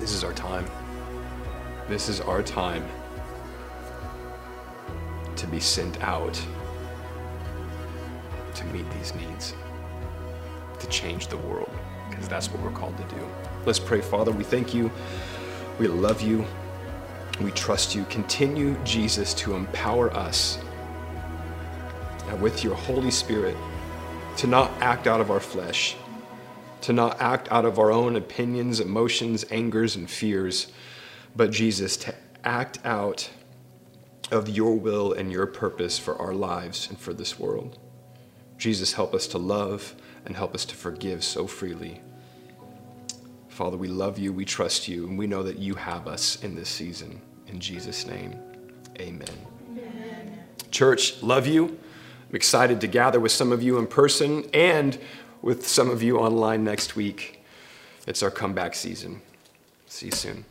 this 0.00 0.12
is 0.12 0.24
our 0.24 0.32
time. 0.32 0.66
This 1.88 2.08
is 2.08 2.20
our 2.20 2.42
time 2.42 2.84
to 5.36 5.46
be 5.46 5.60
sent 5.60 6.02
out 6.02 6.40
to 8.54 8.64
meet 8.66 8.90
these 8.92 9.14
needs, 9.14 9.54
to 10.82 10.88
change 10.88 11.28
the 11.28 11.38
world, 11.38 11.70
because 12.10 12.28
that's 12.28 12.50
what 12.50 12.62
we're 12.62 12.78
called 12.78 12.96
to 12.98 13.04
do. 13.14 13.26
Let's 13.64 13.78
pray, 13.78 14.00
Father. 14.00 14.30
We 14.30 14.44
thank 14.44 14.74
you. 14.74 14.90
We 15.78 15.86
love 15.88 16.20
you. 16.20 16.44
We 17.40 17.50
trust 17.52 17.94
you. 17.94 18.04
Continue, 18.04 18.76
Jesus, 18.84 19.32
to 19.34 19.54
empower 19.54 20.12
us 20.12 20.58
and 22.28 22.40
with 22.40 22.62
your 22.62 22.74
Holy 22.74 23.10
Spirit 23.10 23.56
to 24.36 24.46
not 24.46 24.70
act 24.80 25.06
out 25.06 25.20
of 25.20 25.30
our 25.30 25.40
flesh, 25.40 25.96
to 26.82 26.92
not 26.92 27.20
act 27.20 27.50
out 27.50 27.64
of 27.64 27.78
our 27.78 27.92
own 27.92 28.16
opinions, 28.16 28.80
emotions, 28.80 29.44
angers, 29.50 29.96
and 29.96 30.10
fears, 30.10 30.72
but 31.36 31.50
Jesus, 31.50 31.96
to 31.98 32.14
act 32.44 32.78
out 32.84 33.30
of 34.30 34.48
your 34.48 34.74
will 34.74 35.12
and 35.12 35.30
your 35.30 35.46
purpose 35.46 35.98
for 35.98 36.16
our 36.16 36.34
lives 36.34 36.88
and 36.88 36.98
for 36.98 37.12
this 37.12 37.38
world. 37.38 37.78
Jesus, 38.58 38.94
help 38.94 39.14
us 39.14 39.26
to 39.28 39.38
love 39.38 39.94
and 40.24 40.36
help 40.36 40.54
us 40.54 40.64
to 40.66 40.74
forgive 40.74 41.24
so 41.24 41.46
freely. 41.46 42.00
Father, 43.48 43.76
we 43.76 43.88
love 43.88 44.18
you, 44.18 44.32
we 44.32 44.44
trust 44.44 44.88
you, 44.88 45.06
and 45.06 45.18
we 45.18 45.26
know 45.26 45.42
that 45.42 45.58
you 45.58 45.74
have 45.74 46.08
us 46.08 46.42
in 46.42 46.54
this 46.54 46.68
season. 46.68 47.20
In 47.48 47.60
Jesus' 47.60 48.06
name, 48.06 48.38
amen. 48.98 49.28
amen. 49.70 50.38
Church, 50.70 51.22
love 51.22 51.46
you. 51.46 51.78
I'm 52.28 52.36
excited 52.36 52.80
to 52.80 52.86
gather 52.86 53.20
with 53.20 53.32
some 53.32 53.52
of 53.52 53.62
you 53.62 53.78
in 53.78 53.86
person 53.86 54.48
and 54.54 54.98
with 55.42 55.66
some 55.66 55.90
of 55.90 56.02
you 56.02 56.18
online 56.18 56.64
next 56.64 56.96
week. 56.96 57.42
It's 58.06 58.22
our 58.22 58.30
comeback 58.30 58.74
season. 58.74 59.20
See 59.86 60.06
you 60.06 60.12
soon. 60.12 60.44